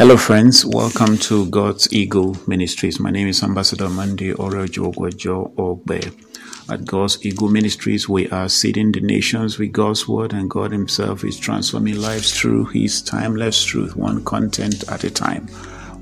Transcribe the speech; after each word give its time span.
Hello, 0.00 0.16
friends. 0.16 0.64
Welcome 0.64 1.18
to 1.18 1.44
God's 1.50 1.92
Eagle 1.92 2.34
Ministries. 2.46 2.98
My 2.98 3.10
name 3.10 3.28
is 3.28 3.42
Ambassador 3.42 3.90
Monday 3.90 4.32
Orejo 4.32 4.94
Ogbe. 5.56 6.72
At 6.72 6.86
God's 6.86 7.22
Eagle 7.22 7.50
Ministries, 7.50 8.08
we 8.08 8.26
are 8.30 8.48
seeding 8.48 8.92
the 8.92 9.02
nations 9.02 9.58
with 9.58 9.72
God's 9.72 10.08
Word, 10.08 10.32
and 10.32 10.48
God 10.48 10.72
Himself 10.72 11.22
is 11.22 11.38
transforming 11.38 12.00
lives 12.00 12.32
through 12.32 12.64
His 12.68 13.02
timeless 13.02 13.62
truth, 13.62 13.94
one 13.94 14.24
content 14.24 14.88
at 14.88 15.04
a 15.04 15.10
time. 15.10 15.48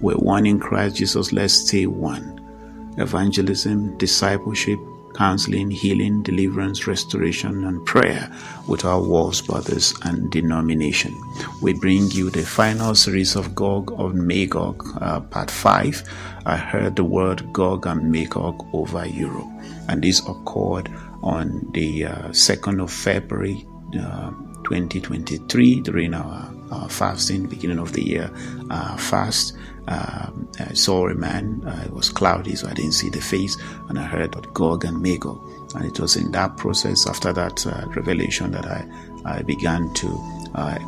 We're 0.01 0.15
one 0.15 0.47
in 0.47 0.61
Christ 0.61 0.95
Jesus. 0.95 1.33
Let's 1.33 1.55
stay 1.55 1.87
one. 1.87 2.95
Evangelism, 2.99 3.99
discipleship, 3.99 4.79
counseling, 5.19 5.69
healing, 5.69 6.23
deliverance, 6.23 6.87
restoration, 6.87 7.65
and 7.65 7.85
prayer 7.85 8.31
with 8.69 8.85
our 8.85 9.03
walls, 9.03 9.43
brothers, 9.43 9.93
and 10.03 10.31
denomination. 10.31 11.13
We 11.61 11.73
bring 11.73 12.09
you 12.13 12.31
the 12.31 12.45
final 12.45 12.95
series 12.95 13.35
of 13.35 13.53
Gog 13.57 13.93
of 13.99 14.15
Magog, 14.15 14.87
uh, 15.01 15.21
part 15.23 15.51
5. 15.51 16.05
I 16.47 16.57
heard 16.57 16.95
the 16.95 17.03
word 17.03 17.53
Gog 17.53 17.85
and 17.87 18.13
Magog 18.13 18.65
over 18.73 19.05
Europe, 19.07 19.49
and 19.89 20.03
this 20.03 20.21
occurred 20.21 20.89
on 21.25 21.69
the 21.73 22.05
uh, 22.07 22.29
2nd 22.29 22.81
of 22.81 22.93
February 22.93 23.67
uh, 24.01 24.31
2023 24.69 25.81
during 25.81 26.13
our, 26.13 26.53
our 26.71 26.89
fasting, 26.91 27.47
beginning 27.47 27.79
of 27.79 27.95
the 27.95 28.03
year 28.03 28.31
uh, 28.71 28.97
fast. 28.99 29.57
Um, 29.87 30.47
I 30.61 30.75
saw 30.75 31.09
a 31.09 31.15
man, 31.15 31.63
uh, 31.67 31.85
it 31.87 31.93
was 31.93 32.11
cloudy, 32.11 32.55
so 32.55 32.69
I 32.69 32.75
didn't 32.75 32.93
see 32.93 33.09
the 33.09 33.21
face, 33.21 33.57
and 33.89 33.99
I 33.99 34.03
heard 34.05 34.37
Gog 34.53 34.85
and 34.85 35.01
Magog. 35.01 35.41
And 35.75 35.87
it 35.87 35.99
was 35.99 36.17
in 36.17 36.33
that 36.33 36.59
process, 36.59 37.07
after 37.07 37.33
that 37.33 37.67
uh, 37.67 37.87
revelation, 37.97 38.51
that 38.53 38.67
I, 38.67 38.87
I 39.25 39.43
began 39.43 39.93
to 39.95 40.38
uh, 40.55 40.79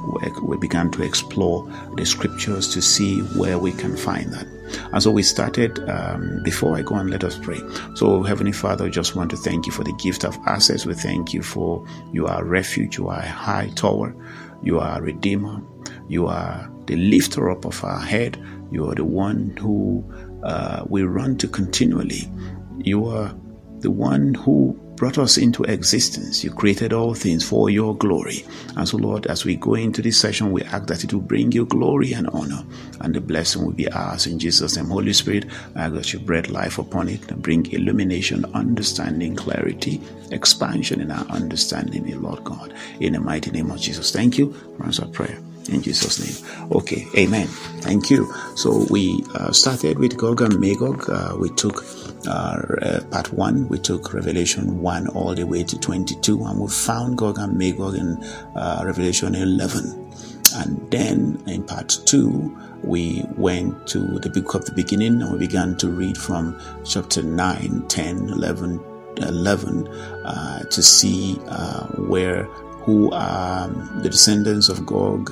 we 0.42 0.56
began 0.56 0.91
to 0.92 1.02
explore 1.02 1.70
the 1.96 2.05
scriptures 2.05 2.73
to 2.74 2.82
see 2.82 3.20
where 3.37 3.59
we 3.59 3.73
can 3.73 3.96
find 3.96 4.33
that. 4.33 4.46
And 4.92 5.02
so 5.02 5.10
we 5.10 5.23
started, 5.23 5.78
um, 5.88 6.42
before 6.45 6.77
I 6.77 6.83
go 6.83 6.94
on, 6.94 7.08
let 7.08 7.25
us 7.25 7.39
pray. 7.39 7.61
So, 7.94 8.22
Heavenly 8.22 8.53
Father, 8.53 8.86
I 8.86 8.88
just 8.88 9.16
want 9.16 9.31
to 9.31 9.36
thank 9.36 9.66
you 9.66 9.72
for 9.72 9.84
the 9.84 9.92
gift 9.94 10.25
of 10.25 10.38
access. 10.47 10.86
We 10.86 10.94
thank 10.94 11.33
you 11.33 11.42
for 11.42 11.84
you 12.12 12.27
are 12.27 12.44
refuge, 12.44 12.98
you 12.98 13.08
are 13.08 13.19
a 13.19 13.28
high 13.28 13.70
tower, 13.75 14.14
you 14.62 14.78
are 14.78 14.98
a 14.98 15.03
redeemer, 15.03 15.62
you 16.08 16.27
are 16.27 16.70
the 16.86 16.97
lifter 16.97 17.50
up 17.50 17.64
of 17.64 17.83
our 17.84 18.00
head, 18.00 18.42
you 18.70 18.88
are 18.88 18.94
the 18.94 19.05
one 19.05 19.56
who 19.58 20.05
uh, 20.44 20.84
we 20.88 21.03
run 21.03 21.36
to 21.38 21.48
continually. 21.48 22.31
You 22.78 23.06
are 23.06 23.34
the 23.81 23.91
one 23.91 24.34
who 24.34 24.78
brought 25.01 25.17
us 25.17 25.39
into 25.39 25.62
existence. 25.65 26.45
You 26.45 26.51
created 26.51 26.93
all 26.93 27.15
things 27.15 27.43
for 27.43 27.70
your 27.70 27.97
glory. 27.97 28.45
And 28.77 28.87
so, 28.87 28.98
Lord, 28.98 29.27
as 29.29 29.47
we 29.47 29.56
go 29.56 29.73
into 29.73 30.03
this 30.03 30.20
session, 30.20 30.53
we 30.53 30.62
ask 30.65 30.89
that 30.89 31.05
it 31.05 31.15
will 31.15 31.23
bring 31.23 31.51
you 31.53 31.65
glory 31.65 32.12
and 32.12 32.29
honor, 32.34 32.62
and 33.01 33.15
the 33.15 33.21
blessing 33.23 33.65
will 33.65 33.73
be 33.73 33.91
ours 33.91 34.27
in 34.27 34.39
Jesus' 34.39 34.77
name. 34.77 34.89
Holy 34.89 35.15
Spirit, 35.15 35.47
I 35.75 35.84
ask 35.84 35.95
that 35.95 36.12
you 36.12 36.19
breathe 36.19 36.51
life 36.51 36.78
upon 36.78 37.09
it 37.09 37.31
and 37.31 37.41
bring 37.41 37.73
illumination, 37.73 38.45
understanding, 38.53 39.37
clarity, 39.37 40.03
expansion 40.33 41.01
in 41.01 41.11
our 41.11 41.25
understanding, 41.28 42.21
Lord 42.21 42.45
God. 42.45 42.75
In 43.01 43.15
the 43.15 43.21
mighty 43.21 43.51
name 43.51 43.71
of 43.71 43.81
Jesus. 43.81 44.12
Thank 44.12 44.37
you 44.37 44.53
for 44.77 44.84
answer 44.84 45.06
prayer 45.06 45.41
in 45.69 45.83
Jesus' 45.83 46.19
name. 46.19 46.70
Okay, 46.72 47.06
amen. 47.16 47.47
Thank 47.83 48.11
you. 48.11 48.33
So 48.55 48.86
we 48.91 49.25
uh, 49.34 49.53
started 49.53 49.98
with 49.98 50.16
Gog 50.16 50.41
and 50.41 50.58
Magog. 50.58 51.08
Uh, 51.08 51.36
we 51.39 51.50
took 51.50 51.84
uh, 52.27 53.00
part 53.11 53.33
one, 53.33 53.69
we 53.69 53.78
took 53.78 54.12
Revelation 54.12 54.81
1 54.81 55.08
all 55.08 55.34
the 55.34 55.47
way 55.47 55.62
to 55.62 55.78
22, 55.78 56.44
and 56.44 56.61
we 56.61 56.69
found 56.69 57.19
Gog 57.19 57.38
and 57.38 57.56
Magog 57.56 57.94
in 57.94 58.22
uh, 58.55 58.83
Revelation 58.84 59.34
11. 59.34 60.08
And 60.56 60.91
then 60.91 61.42
in 61.47 61.62
part 61.64 61.97
two, 62.06 62.56
we 62.83 63.25
went 63.36 63.86
to 63.88 64.19
the 64.19 64.31
book 64.31 64.55
of 64.55 64.64
the 64.64 64.72
beginning 64.72 65.22
and 65.22 65.33
we 65.33 65.38
began 65.38 65.77
to 65.77 65.88
read 65.88 66.16
from 66.16 66.58
chapter 66.84 67.22
9, 67.22 67.84
10, 67.88 68.28
11, 68.31 68.81
11 69.19 69.88
uh, 69.88 70.62
to 70.65 70.82
see 70.82 71.38
uh, 71.47 71.87
where 71.98 72.44
who 72.84 73.10
are 73.12 73.69
the 74.03 74.09
descendants 74.09 74.69
of 74.69 74.84
Gog 74.87 75.31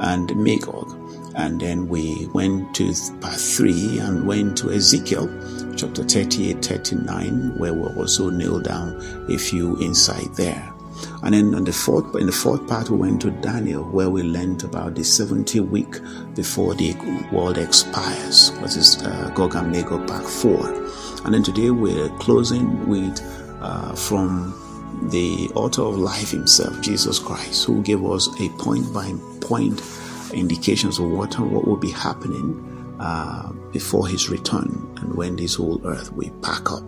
and 0.00 0.34
Magog. 0.36 0.96
And 1.36 1.60
then 1.60 1.88
we 1.88 2.26
went 2.34 2.74
to 2.76 2.92
part 3.20 3.36
3 3.36 4.00
and 4.00 4.26
went 4.26 4.58
to 4.58 4.72
Ezekiel 4.72 5.28
chapter 5.76 6.02
38 6.02 6.64
39, 6.64 7.58
where 7.58 7.72
we 7.72 7.88
also 7.96 8.30
nailed 8.30 8.64
down 8.64 9.00
a 9.30 9.38
few 9.38 9.80
insight 9.80 10.32
there. 10.34 10.72
And 11.22 11.34
then 11.34 11.54
on 11.54 11.64
the 11.64 11.72
fourth, 11.72 12.14
in 12.16 12.26
the 12.26 12.32
fourth 12.32 12.66
part, 12.66 12.90
we 12.90 12.96
went 12.96 13.22
to 13.22 13.30
Daniel, 13.30 13.84
where 13.84 14.10
we 14.10 14.22
learned 14.22 14.64
about 14.64 14.94
the 14.94 15.04
70 15.04 15.60
week 15.60 15.96
before 16.34 16.74
the 16.74 16.94
world 17.32 17.58
expires, 17.58 18.50
which 18.60 18.76
is 18.76 19.02
uh, 19.02 19.30
Gog 19.34 19.54
and 19.54 19.70
Magog 19.70 20.06
part 20.08 20.24
4. 20.24 20.68
And 21.24 21.34
then 21.34 21.42
today 21.42 21.70
we're 21.70 22.08
closing 22.18 22.88
with 22.88 23.20
uh, 23.60 23.94
from 23.94 24.54
the 25.10 25.50
author 25.54 25.82
of 25.82 25.98
life 25.98 26.30
himself, 26.30 26.80
Jesus 26.80 27.18
Christ, 27.18 27.64
who 27.64 27.82
gave 27.82 28.04
us 28.04 28.28
a 28.40 28.48
point 28.50 28.92
by 28.92 29.12
point 29.40 29.80
indications 30.32 30.98
of 30.98 31.10
what, 31.10 31.38
what 31.38 31.66
will 31.66 31.76
be 31.76 31.90
happening 31.90 32.96
uh, 33.00 33.52
before 33.72 34.06
his 34.06 34.28
return 34.28 34.92
and 34.98 35.14
when 35.14 35.36
this 35.36 35.54
whole 35.54 35.80
earth 35.86 36.12
will 36.12 36.30
pack 36.42 36.70
up. 36.70 36.82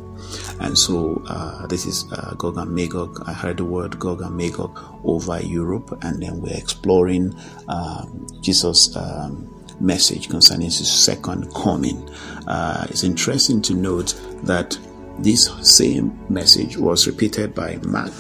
And 0.61 0.79
so 0.79 1.23
uh, 1.27 1.67
this 1.67 1.87
is 1.87 2.11
uh, 2.13 2.35
Gog 2.37 2.57
and 2.59 2.73
Magog. 2.73 3.23
I 3.27 3.33
heard 3.33 3.57
the 3.57 3.65
word 3.65 3.99
Gog 3.99 4.21
and 4.23 4.37
Magog 4.37 4.79
over 5.05 5.41
Europe, 5.41 5.99
and 6.03 6.23
then 6.23 6.41
we're 6.41 6.57
exploring 6.57 7.35
um, 7.69 8.27
Jesus' 8.41 8.95
um, 8.97 9.53
message 9.81 10.29
concerning 10.29 10.67
his 10.67 10.91
second 10.91 11.53
coming. 11.55 12.09
Uh, 12.47 12.87
it's 12.89 13.03
interesting 13.03 13.61
to 13.63 13.75
note 13.75 14.21
that 14.45 14.79
this 15.19 15.51
same 15.63 16.19
message 16.29 16.77
was 16.77 17.07
repeated 17.07 17.55
by 17.55 17.77
Mark 17.85 18.13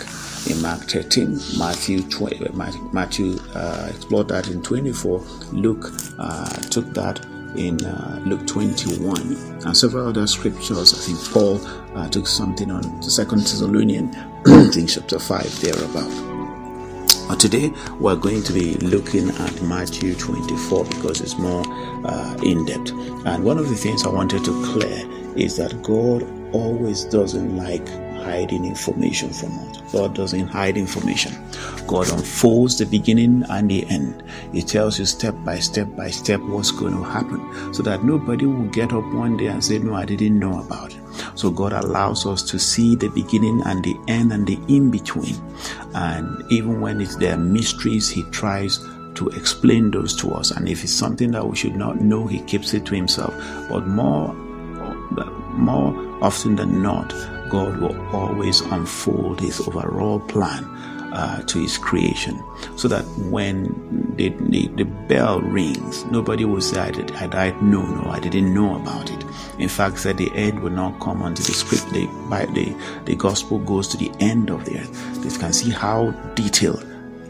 in 0.49 0.61
Mark 0.61 0.81
13, 0.83 1.39
Matthew 1.57 2.03
20, 2.03 2.49
Matthew 2.93 3.39
uh, 3.55 3.91
explored 3.95 4.29
that 4.29 4.49
in 4.49 4.63
24, 4.63 5.21
Luke 5.53 5.93
uh, 6.19 6.49
took 6.63 6.93
that 6.95 7.25
in 7.57 7.85
uh, 7.85 8.21
Luke 8.27 8.47
21, 8.47 9.21
and 9.65 9.77
several 9.77 10.09
other 10.09 10.27
scriptures. 10.27 10.95
I 10.95 10.97
think 10.97 11.33
Paul 11.33 11.61
uh, 11.97 12.09
took 12.09 12.27
something 12.27 12.71
on 12.71 13.01
the 13.01 13.11
Second 13.11 13.41
Thessalonian, 13.41 14.09
in 14.47 14.87
chapter 14.87 15.19
5, 15.19 15.61
thereabout. 15.61 16.33
But 17.29 17.39
today 17.39 17.73
we're 18.01 18.17
going 18.17 18.43
to 18.43 18.53
be 18.53 18.75
looking 18.79 19.31
at 19.31 19.63
Matthew 19.63 20.15
24 20.17 20.85
because 20.87 21.21
it's 21.21 21.39
more 21.39 21.63
uh, 22.05 22.37
in 22.43 22.65
depth. 22.65 22.91
And 23.27 23.45
one 23.45 23.59
of 23.59 23.69
the 23.69 23.77
things 23.77 24.05
I 24.05 24.11
wanted 24.11 24.45
to 24.45 24.65
clear 24.65 25.09
is 25.37 25.57
that 25.57 25.83
God 25.83 26.23
always 26.53 27.05
doesn't 27.05 27.57
like 27.57 27.89
hiding 28.23 28.65
information 28.65 29.31
from 29.31 29.59
us. 29.59 29.79
God 29.93 30.15
doesn't 30.15 30.47
hide 30.47 30.77
information. 30.77 31.35
God 31.87 32.11
unfolds 32.11 32.79
the 32.79 32.87
beginning 32.87 33.45
and 33.51 33.71
the 33.71 33.85
end. 33.87 34.23
He 34.53 34.63
tells 34.63 34.99
you 34.99 35.05
step 35.05 35.35
by 35.45 35.59
step 35.59 35.89
by 35.97 36.11
step 36.11 36.41
what's 36.41 36.71
going 36.71 36.95
to 36.95 37.03
happen 37.03 37.75
so 37.75 37.83
that 37.83 38.05
nobody 38.05 38.47
will 38.47 38.69
get 38.71 38.93
up 38.93 39.05
one 39.13 39.37
day 39.37 39.47
and 39.47 39.63
say, 39.63 39.79
No, 39.79 39.95
I 39.95 40.05
didn't 40.05 40.39
know 40.39 40.61
about 40.61 40.95
it. 40.95 41.01
So 41.35 41.51
God 41.51 41.73
allows 41.73 42.27
us 42.27 42.43
to 42.45 42.59
see 42.59 42.97
the 42.97 43.09
beginning 43.09 43.63
and 43.67 43.85
the 43.85 43.97
end 44.09 44.33
and 44.33 44.47
the 44.47 44.59
in 44.69 44.91
between. 44.91 45.35
And 45.95 46.43
even 46.51 46.81
when 46.81 47.01
it's 47.01 47.17
there 47.17 47.37
mysteries, 47.37 48.09
He 48.09 48.23
tries 48.31 48.79
to 49.15 49.29
explain 49.29 49.91
those 49.91 50.17
to 50.17 50.33
us. 50.33 50.53
And 50.53 50.69
if 50.69 50.85
it's 50.85 50.93
something 50.93 51.33
that 51.33 51.47
we 51.47 51.57
should 51.57 51.77
not 51.77 52.01
know, 52.01 52.27
He 52.27 52.41
keeps 52.41 52.73
it 52.73 52.87
to 52.87 52.95
Himself. 52.95 53.35
But 53.69 53.87
more, 53.87 54.33
more 55.53 56.12
often 56.23 56.57
than 56.57 56.81
not, 56.83 57.11
God 57.51 57.79
will 57.79 58.17
always 58.17 58.61
unfold 58.61 59.41
his 59.41 59.61
overall 59.61 60.21
plan 60.21 60.65
uh, 61.13 61.43
to 61.43 61.59
his 61.59 61.77
creation 61.77 62.43
so 62.77 62.89
that 62.89 63.05
when 63.31 64.15
the, 64.17 64.31
the, 64.31 64.69
the, 64.69 64.85
bell 64.85 65.41
rings, 65.43 66.05
nobody 66.07 66.47
will 66.47 66.63
say, 66.63 66.81
I, 66.81 66.91
did, 66.91 67.13
I 67.13 67.27
died. 67.27 67.63
No, 67.63 67.83
no, 67.83 68.09
I 68.09 68.19
didn't 68.19 68.55
know 68.55 68.77
about 68.77 69.11
it. 69.11 69.23
In 69.59 69.69
fact, 69.69 70.03
that 70.05 70.17
the 70.17 70.31
end 70.35 70.61
will 70.61 70.71
not 70.71 70.99
come 71.01 71.21
until 71.21 71.45
the 71.45 71.53
script, 71.53 71.93
the, 71.93 72.07
by 72.31 72.47
the, 72.47 72.75
the 73.05 73.15
gospel 73.15 73.59
goes 73.59 73.89
to 73.89 73.99
the 73.99 74.11
end 74.21 74.49
of 74.49 74.65
the 74.65 74.79
earth. 74.79 75.25
You 75.25 75.39
can 75.39 75.53
see 75.53 75.71
how 75.71 76.13
detailed 76.35 76.87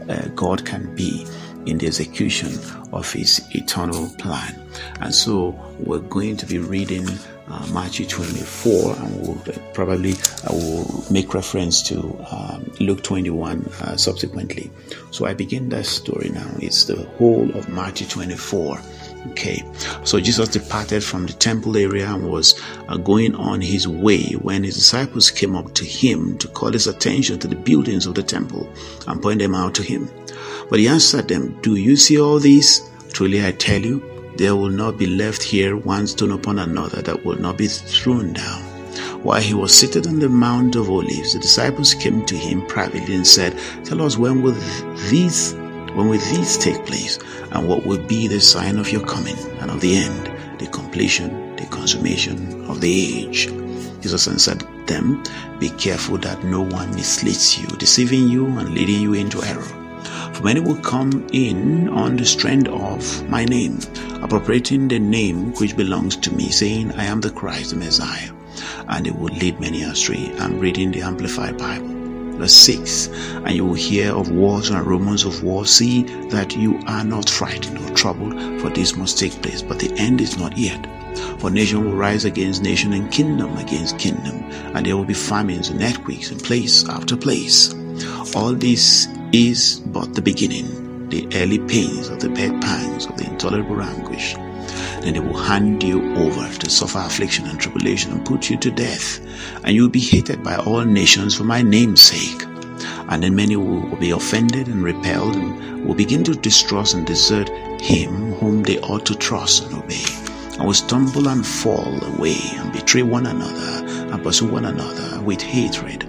uh, 0.07 0.27
God 0.29 0.65
can 0.65 0.95
be 0.95 1.27
in 1.65 1.77
the 1.77 1.87
execution 1.87 2.57
of 2.93 3.11
his 3.11 3.45
eternal 3.51 4.09
plan. 4.17 4.61
And 5.01 5.13
so 5.13 5.59
we're 5.79 5.99
going 5.99 6.37
to 6.37 6.45
be 6.45 6.59
reading 6.59 7.07
uh, 7.53 7.67
Matthew 7.71 8.05
24, 8.07 8.95
and 8.95 9.21
we'll 9.21 9.55
probably 9.73 10.15
I 10.47 10.51
will 10.51 11.03
make 11.11 11.33
reference 11.33 11.83
to 11.83 11.99
um, 12.31 12.71
Luke 12.79 13.03
21 13.03 13.65
uh, 13.81 13.95
subsequently. 13.95 14.71
So 15.11 15.25
I 15.25 15.33
begin 15.33 15.69
that 15.69 15.85
story 15.85 16.29
now. 16.29 16.49
It's 16.57 16.85
the 16.85 17.03
whole 17.17 17.55
of 17.55 17.69
Matthew 17.69 18.07
24. 18.07 18.79
Okay, 19.31 19.63
so 20.03 20.19
Jesus 20.19 20.49
departed 20.49 21.01
from 21.01 21.27
the 21.27 21.33
temple 21.33 21.77
area 21.77 22.11
and 22.13 22.29
was 22.29 22.59
uh, 22.89 22.97
going 22.97 23.35
on 23.35 23.61
his 23.61 23.87
way 23.87 24.33
when 24.33 24.63
his 24.63 24.75
disciples 24.75 25.31
came 25.31 25.55
up 25.55 25.73
to 25.75 25.85
him 25.85 26.37
to 26.39 26.47
call 26.49 26.73
his 26.73 26.87
attention 26.87 27.39
to 27.39 27.47
the 27.47 27.55
buildings 27.55 28.05
of 28.05 28.15
the 28.15 28.23
temple 28.23 28.67
and 29.07 29.21
point 29.21 29.39
them 29.39 29.55
out 29.55 29.75
to 29.75 29.83
him. 29.83 30.09
But 30.69 30.79
he 30.79 30.87
answered 30.89 31.29
them, 31.29 31.57
Do 31.61 31.75
you 31.75 31.95
see 31.95 32.19
all 32.19 32.39
this? 32.39 32.89
Truly 33.13 33.45
I 33.45 33.51
tell 33.51 33.81
you, 33.81 34.12
there 34.37 34.55
will 34.55 34.69
not 34.69 34.97
be 34.97 35.05
left 35.05 35.43
here 35.43 35.77
one 35.77 36.07
stone 36.07 36.31
upon 36.31 36.59
another 36.59 37.01
that 37.01 37.23
will 37.23 37.37
not 37.39 37.57
be 37.57 37.67
thrown 37.67 38.33
down. 38.33 38.61
While 39.23 39.41
he 39.41 39.53
was 39.53 39.73
seated 39.73 40.05
on 40.07 40.19
the 40.19 40.29
Mount 40.29 40.75
of 40.75 40.89
Olives, 40.89 41.33
the 41.33 41.39
disciples 41.39 41.93
came 41.93 42.25
to 42.25 42.35
him 42.35 42.65
privately 42.67 43.15
and 43.15 43.25
said, 43.25 43.57
Tell 43.85 44.01
us 44.01 44.17
when 44.17 44.41
will 44.41 44.57
these 45.09 45.53
when 45.95 46.09
will 46.09 46.19
these 46.19 46.57
take 46.57 46.85
place, 46.87 47.19
and 47.51 47.67
what 47.67 47.85
will 47.85 48.01
be 48.07 48.27
the 48.27 48.39
sign 48.39 48.79
of 48.79 48.91
your 48.91 49.05
coming 49.05 49.37
and 49.59 49.69
of 49.69 49.79
the 49.79 49.95
end, 49.95 50.31
the 50.59 50.65
completion, 50.67 51.55
the 51.55 51.67
consummation 51.67 52.65
of 52.65 52.81
the 52.81 52.91
age? 52.91 53.45
Jesus 54.01 54.27
answered 54.27 54.65
them, 54.87 55.23
Be 55.59 55.69
careful 55.69 56.17
that 56.17 56.43
no 56.43 56.61
one 56.61 56.93
misleads 56.95 57.59
you, 57.59 57.67
deceiving 57.77 58.27
you 58.27 58.45
and 58.57 58.73
leading 58.73 59.01
you 59.01 59.13
into 59.13 59.43
error. 59.43 59.61
For 60.33 60.43
many 60.43 60.59
will 60.59 60.81
come 60.81 61.27
in 61.31 61.87
on 61.89 62.17
the 62.17 62.25
strength 62.25 62.67
of 62.69 63.29
my 63.29 63.45
name, 63.45 63.79
appropriating 64.23 64.87
the 64.87 64.99
name 64.99 65.53
which 65.53 65.75
belongs 65.75 66.15
to 66.15 66.33
me, 66.33 66.49
saying, 66.49 66.93
I 66.93 67.05
am 67.05 67.21
the 67.21 67.29
Christ, 67.29 67.71
the 67.71 67.75
Messiah. 67.75 68.31
And 68.87 69.05
it 69.05 69.15
will 69.17 69.33
lead 69.33 69.59
many 69.59 69.83
astray. 69.83 70.33
I'm 70.39 70.59
reading 70.59 70.91
the 70.91 71.01
Amplified 71.01 71.57
Bible. 71.57 71.89
Verse 72.37 72.53
6 72.53 73.07
And 73.45 73.51
you 73.51 73.65
will 73.65 73.73
hear 73.73 74.11
of 74.11 74.31
wars 74.31 74.69
and 74.69 74.85
rumors 74.85 75.25
of 75.25 75.43
wars. 75.43 75.69
See 75.69 76.03
that 76.29 76.55
you 76.55 76.79
are 76.87 77.03
not 77.03 77.29
frightened 77.29 77.77
or 77.79 77.93
troubled, 77.95 78.33
for 78.61 78.69
this 78.69 78.95
must 78.95 79.19
take 79.19 79.41
place, 79.41 79.61
but 79.61 79.79
the 79.79 79.93
end 79.97 80.21
is 80.21 80.37
not 80.37 80.57
yet. 80.57 80.87
For 81.39 81.51
nation 81.51 81.83
will 81.83 81.95
rise 81.95 82.25
against 82.25 82.63
nation 82.63 82.93
and 82.93 83.11
kingdom 83.11 83.57
against 83.57 83.99
kingdom, 83.99 84.43
and 84.75 84.85
there 84.85 84.97
will 84.97 85.05
be 85.05 85.13
famines 85.13 85.69
and 85.69 85.81
earthquakes 85.81 86.31
in 86.31 86.39
place 86.39 86.87
after 86.89 87.15
place. 87.15 87.73
All 88.35 88.53
this 88.53 89.07
is 89.31 89.79
but 89.79 90.15
the 90.15 90.21
beginning, 90.21 90.82
the 91.13 91.27
early 91.35 91.59
pains 91.59 92.09
of 92.09 92.19
the 92.19 92.29
bed 92.29 92.59
pangs 92.59 93.05
of 93.05 93.15
the 93.17 93.25
intolerable 93.25 93.79
anguish. 93.79 94.33
Then 95.01 95.13
they 95.13 95.19
will 95.19 95.37
hand 95.37 95.83
you 95.83 96.15
over 96.15 96.49
to 96.57 96.69
suffer 96.71 96.97
affliction 96.97 97.45
and 97.45 97.59
tribulation 97.59 98.11
and 98.11 98.25
put 98.25 98.49
you 98.49 98.57
to 98.57 98.71
death, 98.71 99.19
and 99.63 99.75
you 99.75 99.83
will 99.83 99.89
be 99.89 99.99
hated 99.99 100.43
by 100.43 100.55
all 100.55 100.83
nations 100.83 101.35
for 101.35 101.43
my 101.43 101.61
name's 101.61 102.01
sake. 102.01 102.43
And 103.09 103.21
then 103.21 103.35
many 103.35 103.55
will 103.55 103.95
be 103.97 104.09
offended 104.09 104.67
and 104.67 104.83
repelled 104.83 105.35
and 105.35 105.85
will 105.85 105.93
begin 105.93 106.23
to 106.23 106.33
distrust 106.33 106.95
and 106.95 107.05
desert 107.05 107.47
him 107.79 108.31
whom 108.33 108.63
they 108.63 108.79
ought 108.79 109.05
to 109.05 109.15
trust 109.15 109.65
and 109.65 109.75
obey, 109.75 110.05
and 110.57 110.65
will 110.65 110.73
stumble 110.73 111.27
and 111.27 111.45
fall 111.45 112.03
away 112.15 112.39
and 112.55 112.73
betray 112.73 113.03
one 113.03 113.27
another 113.27 113.85
and 114.11 114.23
pursue 114.23 114.49
one 114.51 114.65
another 114.65 115.21
with 115.21 115.43
hatred 115.43 116.03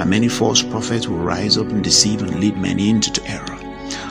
and 0.00 0.08
many 0.08 0.28
false 0.28 0.62
prophets 0.62 1.06
will 1.06 1.18
rise 1.18 1.58
up 1.58 1.66
and 1.66 1.84
deceive 1.84 2.22
and 2.22 2.40
lead 2.40 2.56
many 2.56 2.88
into 2.88 3.22
error. 3.26 3.49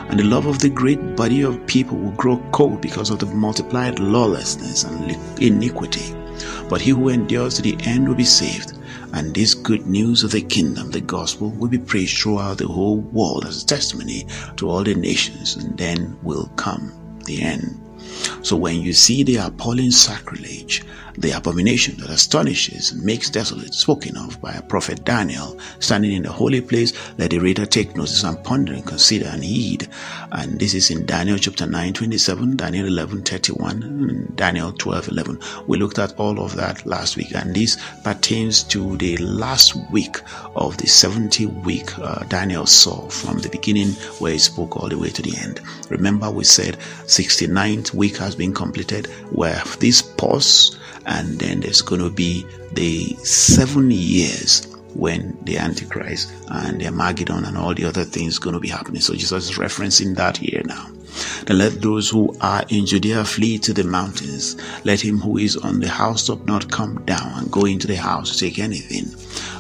And 0.10 0.20
the 0.20 0.24
love 0.24 0.48
of 0.48 0.60
the 0.60 0.70
great 0.70 1.16
body 1.16 1.44
of 1.44 1.66
people 1.68 1.98
will 1.98 2.12
grow 2.12 2.38
cold 2.52 2.82
because 2.82 3.12
of 3.12 3.20
the 3.20 3.28
multiplied 3.28 4.00
lawlessness 4.00 4.84
and 4.84 5.12
iniquity. 5.42 6.16
But 6.68 6.82
he 6.82 6.92
who 6.92 7.10
endures 7.10 7.56
to 7.56 7.62
the 7.62 7.78
end 7.82 8.08
will 8.08 8.16
be 8.16 8.26
saved. 8.26 8.74
And 9.14 9.34
this 9.34 9.54
good 9.54 9.88
news 9.88 10.24
of 10.24 10.32
the 10.32 10.42
kingdom, 10.42 10.92
the 10.92 11.02
gospel, 11.02 11.50
will 11.50 11.68
be 11.68 11.78
preached 11.78 12.22
throughout 12.22 12.58
the 12.60 12.68
whole 12.68 12.98
world 12.98 13.46
as 13.46 13.64
a 13.64 13.66
testimony 13.66 14.28
to 14.58 14.70
all 14.70 14.84
the 14.84 14.94
nations, 14.94 15.56
and 15.56 15.78
then 15.78 16.18
will 16.24 16.48
come 16.56 16.92
the 17.26 17.42
end. 17.42 17.80
So 18.44 18.56
when 18.56 18.82
you 18.82 18.94
see 18.94 19.24
the 19.24 19.38
appalling 19.38 19.92
sacrilege, 19.92 20.84
the 21.18 21.32
abomination 21.32 21.98
that 21.98 22.10
astonishes 22.10 22.92
and 22.92 23.04
makes 23.04 23.30
desolate, 23.30 23.74
spoken 23.74 24.18
of 24.18 24.40
by 24.42 24.54
a 24.54 24.62
prophet 24.62 25.04
Daniel, 25.04 25.60
standing 25.80 26.12
in 26.12 26.24
the 26.24 26.32
holy 26.32 26.62
place, 26.62 26.94
let 27.18 27.32
the 27.32 27.40
reader 27.40 27.66
take 27.66 27.96
notice 27.96 28.24
and 28.24 28.44
ponder 28.44 28.74
and 28.74 28.86
consider 28.86 29.28
and 29.28 29.44
heed. 29.44 29.88
And 30.32 30.60
this 30.60 30.74
is 30.74 30.92
in 30.92 31.06
Daniel 31.06 31.38
chapter 31.38 31.66
9, 31.66 31.94
27, 31.94 32.56
Daniel 32.56 32.88
11, 32.88 33.24
31, 33.24 33.84
and 33.84 34.36
Daniel 34.36 34.72
12, 34.72 35.10
11. 35.10 35.40
We 35.68 35.78
looked 35.78 36.00
at 36.00 36.14
all 36.20 36.40
of 36.40 36.56
that 36.56 36.86
last 36.86 37.18
week, 37.18 37.34
and 37.36 37.56
this 37.56 37.78
pertains 38.04 38.64
to 38.64 38.98
the 38.98 39.18
last 39.18 39.76
week 39.92 40.18
of 40.56 40.78
the 40.78 40.88
70 40.88 41.46
week 41.48 41.98
uh, 42.00 42.24
Daniel 42.26 42.66
saw 42.66 43.08
from 43.10 43.40
the 43.40 43.50
beginning 43.50 43.90
where 44.20 44.34
he 44.34 44.40
spoke 44.40 44.78
all 44.78 44.90
the 44.90 44.98
way 44.98 45.10
to 45.10 45.22
the 45.22 45.38
end. 45.38 45.62
Remember, 45.90 46.30
we 46.30 46.44
said 46.44 46.78
69th 47.06 47.94
week 47.94 48.18
has 48.18 48.36
been 48.36 48.54
completed, 48.54 49.08
where 49.32 49.62
this 49.80 50.02
pause 50.02 50.78
and 51.10 51.40
then 51.40 51.60
there's 51.60 51.82
going 51.82 52.02
to 52.02 52.10
be 52.12 52.46
the 52.74 53.16
seven 53.24 53.90
years 53.90 54.68
when 54.94 55.38
the 55.44 55.58
Antichrist 55.58 56.32
and 56.50 56.80
the 56.80 56.86
Armageddon 56.86 57.46
and 57.46 57.58
all 57.58 57.74
the 57.74 57.86
other 57.86 58.04
things 58.04 58.38
going 58.38 58.54
to 58.54 58.60
be 58.60 58.68
happening. 58.68 59.02
So 59.02 59.16
Jesus 59.16 59.50
is 59.50 59.58
referencing 59.58 60.16
that 60.18 60.38
here 60.38 60.62
now. 60.66 60.88
Then 61.46 61.58
let 61.58 61.82
those 61.82 62.10
who 62.10 62.36
are 62.42 62.64
in 62.70 62.86
Judea 62.86 63.26
flee 63.26 63.58
to 63.60 63.74
the 63.74 63.84
mountains. 63.84 64.56
Let 64.84 65.02
him 65.02 65.20
who 65.20 65.38
is 65.38 65.58
on 65.58 65.80
the 65.80 65.90
housetop 65.90 66.46
not 66.46 66.72
come 66.72 67.04
down 67.06 67.40
and 67.40 67.52
go 67.52 67.66
into 67.66 67.88
the 67.88 67.96
house 67.96 68.32
to 68.32 68.38
take 68.40 68.60
anything. 68.60 69.06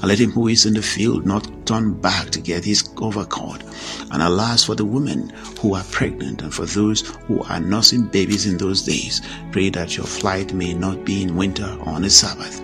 And 0.01 0.05
let 0.05 0.19
him 0.19 0.31
who 0.31 0.47
is 0.47 0.65
in 0.65 0.73
the 0.73 0.81
field 0.81 1.25
not 1.25 1.49
turn 1.65 1.93
back 1.93 2.29
to 2.31 2.39
get 2.41 2.63
his 2.63 2.87
overcoat. 2.97 3.63
And 4.11 4.21
alas 4.21 4.63
for 4.63 4.75
the 4.75 4.85
women 4.85 5.29
who 5.59 5.75
are 5.75 5.83
pregnant 5.85 6.41
and 6.41 6.53
for 6.53 6.65
those 6.65 7.01
who 7.27 7.41
are 7.43 7.59
nursing 7.59 8.03
babies 8.03 8.45
in 8.45 8.57
those 8.57 8.83
days. 8.83 9.21
Pray 9.51 9.69
that 9.69 9.97
your 9.97 10.05
flight 10.05 10.53
may 10.53 10.73
not 10.73 11.05
be 11.05 11.23
in 11.23 11.35
winter 11.35 11.75
or 11.81 11.89
on 11.89 12.05
a 12.05 12.09
Sabbath. 12.09 12.59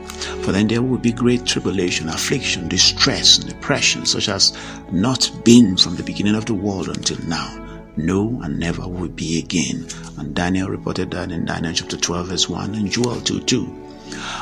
For 0.46 0.52
then 0.52 0.68
there 0.68 0.82
will 0.82 0.98
be 0.98 1.12
great 1.12 1.46
tribulation, 1.46 2.10
affliction, 2.10 2.68
distress, 2.68 3.38
and 3.38 3.50
depression, 3.50 4.06
such 4.06 4.30
as 4.30 4.58
not 4.92 5.32
been 5.44 5.78
from 5.78 5.96
the 5.96 6.04
beginning 6.04 6.36
of 6.36 6.46
the 6.46 6.54
world 6.54 6.90
until 6.90 7.18
now 7.28 7.65
no 7.98 8.40
and 8.44 8.60
never 8.60 8.88
will 8.88 9.10
be 9.10 9.40
again. 9.40 9.88
And 10.18 10.34
Daniel 10.36 10.70
reported 10.70 11.12
that 11.12 11.32
in 11.32 11.46
Daniel 11.46 11.74
chapter 11.74 11.98
12 11.98 12.28
verse 12.28 12.50
1 12.50 12.76
and 12.76 12.92
Joel 12.92 13.22
2 13.22 13.42
2. 13.42 13.86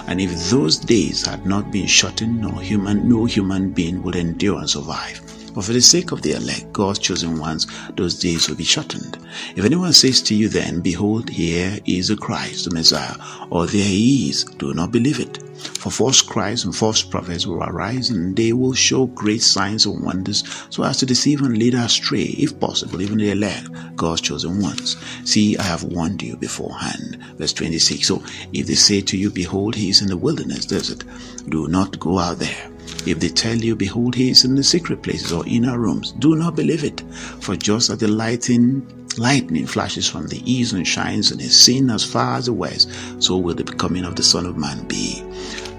And 0.08 0.20
if 0.20 0.50
those 0.50 0.78
days 0.78 1.26
had 1.26 1.46
not 1.46 1.72
been 1.72 1.88
shortened, 1.88 2.42
no 2.42 2.52
human, 2.52 3.08
no 3.08 3.26
human 3.26 3.72
being 3.72 4.04
would 4.04 4.16
endure 4.16 4.60
and 4.60 4.70
survive. 4.70 5.22
But 5.54 5.66
for 5.66 5.74
the 5.74 5.82
sake 5.82 6.12
of 6.12 6.22
the 6.22 6.34
elect, 6.34 6.74
God's 6.74 7.00
chosen 7.00 7.40
ones, 7.40 7.68
those 7.96 8.20
days 8.20 8.50
will 8.50 8.56
be 8.56 8.64
shortened. 8.64 9.18
If 9.56 9.64
anyone 9.64 9.94
says 9.94 10.22
to 10.24 10.36
you 10.36 10.50
then, 10.50 10.82
Behold, 10.82 11.30
here 11.30 11.80
is 11.86 12.08
the 12.08 12.18
Christ, 12.18 12.66
the 12.66 12.72
Messiah, 12.72 13.16
or 13.50 13.68
there 13.68 13.86
he 13.86 14.30
is, 14.30 14.44
do 14.44 14.74
not 14.74 14.92
believe 14.92 15.20
it. 15.20 15.40
For 15.64 15.92
false 15.92 16.22
Christs 16.22 16.66
and 16.66 16.76
false 16.76 17.04
prophets 17.04 17.46
will 17.46 17.64
arise, 17.64 18.10
and 18.10 18.36
they 18.36 18.52
will 18.52 18.74
show 18.74 19.06
great 19.08 19.42
signs 19.42 19.86
and 19.86 20.04
wonders, 20.04 20.44
so 20.70 20.84
as 20.84 20.98
to 20.98 21.06
deceive 21.06 21.42
and 21.42 21.58
lead 21.58 21.76
astray, 21.76 22.24
if 22.24 22.60
possible, 22.60 23.02
even 23.02 23.18
the 23.18 23.32
elect, 23.32 23.70
God's 23.96 24.22
chosen 24.22 24.62
ones. 24.62 24.98
See, 25.24 25.58
I 25.58 25.64
have 25.64 25.84
warned 25.84 26.22
you 26.22 26.36
beforehand. 26.36 27.18
Verse 27.38 27.54
26. 27.54 28.08
So 28.08 28.24
if 28.52 28.68
they 28.68 28.76
say 28.76 29.02
to 29.02 29.18
you, 29.18 29.30
Behold, 29.30 29.76
he 29.76 29.90
is 29.90 30.02
in 30.02 30.08
the 30.08 30.18
wilderness 30.18 30.66
desert, 30.66 31.04
do 31.48 31.68
not 31.68 32.00
go 32.00 32.20
out 32.20 32.40
there. 32.40 32.73
If 33.06 33.20
they 33.20 33.30
tell 33.30 33.58
you, 33.58 33.76
Behold, 33.76 34.16
he 34.16 34.30
is 34.30 34.46
in 34.46 34.56
the 34.56 34.64
secret 34.64 35.04
places 35.04 35.34
or 35.34 35.46
inner 35.46 35.78
rooms, 35.78 36.14
do 36.14 36.36
not 36.36 36.56
believe 36.56 36.84
it. 36.84 37.02
For 37.42 37.56
just 37.56 37.90
as 37.90 37.98
the 37.98 38.08
lightning 38.08 38.88
lightning 39.18 39.68
flashes 39.68 40.10
from 40.10 40.28
the 40.28 40.42
east 40.52 40.74
and 40.74 40.88
shines 40.88 41.32
and 41.32 41.40
is 41.40 41.60
seen 41.60 41.90
as 41.90 42.04
far 42.04 42.38
as 42.38 42.46
the 42.46 42.54
west, 42.54 42.90
so 43.20 43.38
will 43.38 43.54
the 43.54 43.64
coming 43.64 44.06
of 44.06 44.16
the 44.16 44.24
Son 44.24 44.46
of 44.46 44.58
Man 44.58 44.88
be. 44.88 45.20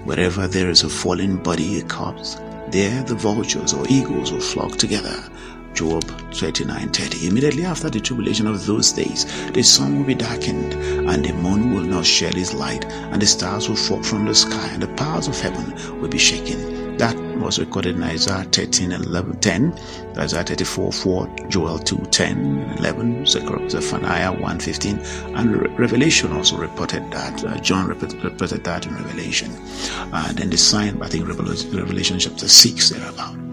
Wherever 0.05 0.47
there 0.47 0.69
is 0.69 0.83
a 0.83 0.89
fallen 0.89 1.37
body, 1.37 1.79
a 1.79 1.83
corpse, 1.85 2.37
there 2.69 3.03
the 3.03 3.15
vultures 3.15 3.73
or 3.73 3.85
eagles 3.89 4.31
will 4.31 4.39
flock 4.39 4.77
together. 4.77 5.23
Job 5.73 6.03
39:30. 6.31 7.27
Immediately 7.27 7.65
after 7.65 7.89
the 7.89 7.99
tribulation 7.99 8.47
of 8.47 8.65
those 8.65 8.93
days, 8.93 9.25
the 9.51 9.63
sun 9.63 9.97
will 9.97 10.05
be 10.05 10.15
darkened, 10.15 10.73
and 11.09 11.25
the 11.25 11.33
moon 11.33 11.73
will 11.73 11.83
not 11.83 12.05
shed 12.05 12.37
its 12.37 12.53
light, 12.53 12.85
and 12.85 13.21
the 13.21 13.25
stars 13.25 13.67
will 13.67 13.75
fall 13.75 14.01
from 14.01 14.25
the 14.25 14.35
sky, 14.35 14.69
and 14.71 14.81
the 14.81 14.87
powers 14.89 15.27
of 15.27 15.39
heaven 15.39 15.73
will 15.99 16.07
be 16.07 16.17
shaken. 16.17 16.84
That 16.97 17.15
was 17.39 17.59
recorded 17.59 17.97
in 17.97 18.03
Isaiah 18.03 18.43
13 18.45 18.91
and 18.91 19.05
11, 19.05 19.39
10, 19.39 19.79
Isaiah 20.17 20.43
34, 20.43 20.91
4, 20.91 21.35
Joel 21.49 21.79
2, 21.79 21.97
10, 22.11 22.75
11, 22.77 23.25
Zephaniah 23.25 24.31
1, 24.31 24.59
15, 24.59 24.99
and 25.35 25.79
Revelation 25.79 26.31
also 26.31 26.57
reported 26.57 27.09
that. 27.11 27.43
Uh, 27.43 27.57
John 27.59 27.87
reported 27.87 28.63
that 28.63 28.85
in 28.85 28.95
Revelation. 28.95 29.51
Uh, 30.13 30.31
then 30.33 30.49
the 30.49 30.57
sign, 30.57 31.01
I 31.01 31.07
think 31.07 31.27
Revelation 31.27 32.17
chapter 32.19 32.47
6, 32.47 32.89
thereabout. 32.89 33.44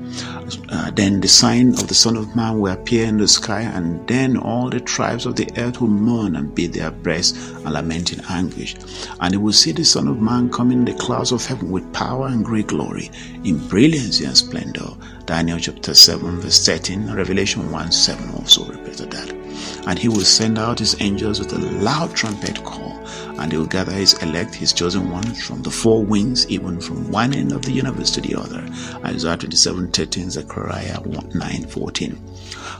Uh, 0.69 0.91
then 0.91 1.21
the 1.21 1.29
sign 1.29 1.71
of 1.71 1.89
the 1.89 1.95
Son 1.95 2.17
of 2.17 2.35
Man 2.35 2.59
will 2.59 2.73
appear 2.73 3.07
in 3.07 3.19
the 3.19 3.29
sky, 3.29 3.63
and 3.63 4.07
then 4.09 4.37
all 4.37 4.71
the 4.71 4.81
tribes 4.81 5.27
of 5.27 5.37
the 5.37 5.49
earth 5.57 5.81
will 5.81 5.89
mourn 5.89 6.37
and 6.37 6.55
beat 6.55 6.73
their 6.73 6.91
breasts 6.91 7.51
and 7.51 7.73
lament 7.73 8.13
in 8.13 8.21
anguish. 8.29 8.77
And 9.21 9.35
they 9.35 9.39
will 9.39 9.53
see 9.53 9.73
the 9.73 9.85
Son 9.85 10.09
of 10.09 10.21
Man 10.21 10.51
coming 10.51 10.79
in 10.79 10.85
the 10.85 10.95
clouds 10.95 11.33
of 11.33 11.45
heaven 11.45 11.71
with 11.71 11.93
power 11.93 12.27
and 12.27 12.45
great 12.45 12.69
glory, 12.69 13.11
in 13.45 13.67
brilliancy 13.69 14.25
and 14.25 14.37
splendor. 14.37 14.91
Daniel 15.27 15.59
chapter 15.59 15.95
7, 15.95 16.41
verse 16.41 16.67
13, 16.67 17.13
Revelation 17.13 17.71
1 17.71 17.93
7 17.93 18.35
also 18.35 18.65
repeated 18.65 19.11
that. 19.13 19.31
And 19.87 19.99
he 19.99 20.09
will 20.09 20.21
send 20.21 20.59
out 20.59 20.79
his 20.79 21.01
angels 21.01 21.39
with 21.39 21.53
a 21.53 21.59
loud 21.59 22.15
trumpet 22.15 22.63
call 22.65 22.92
and 23.43 23.51
he 23.51 23.59
will 23.59 23.67
gather 23.67 23.93
his 23.93 24.15
elect, 24.23 24.55
his 24.55 24.73
chosen 24.73 25.11
ones, 25.11 25.45
from 25.45 25.63
the 25.63 25.71
four 25.71 26.05
winds, 26.05 26.49
even 26.49 26.81
from 26.81 27.11
one 27.11 27.35
end 27.35 27.51
of 27.51 27.63
the 27.63 27.73
universe 27.73 28.13
to 28.13 28.21
the 28.21 28.37
other. 28.37 28.65
Isaiah 29.05 29.37
27 29.37 29.91
13, 29.91 30.31
Zechariah 30.31 31.01
9 31.01 31.67
14. 31.67 32.17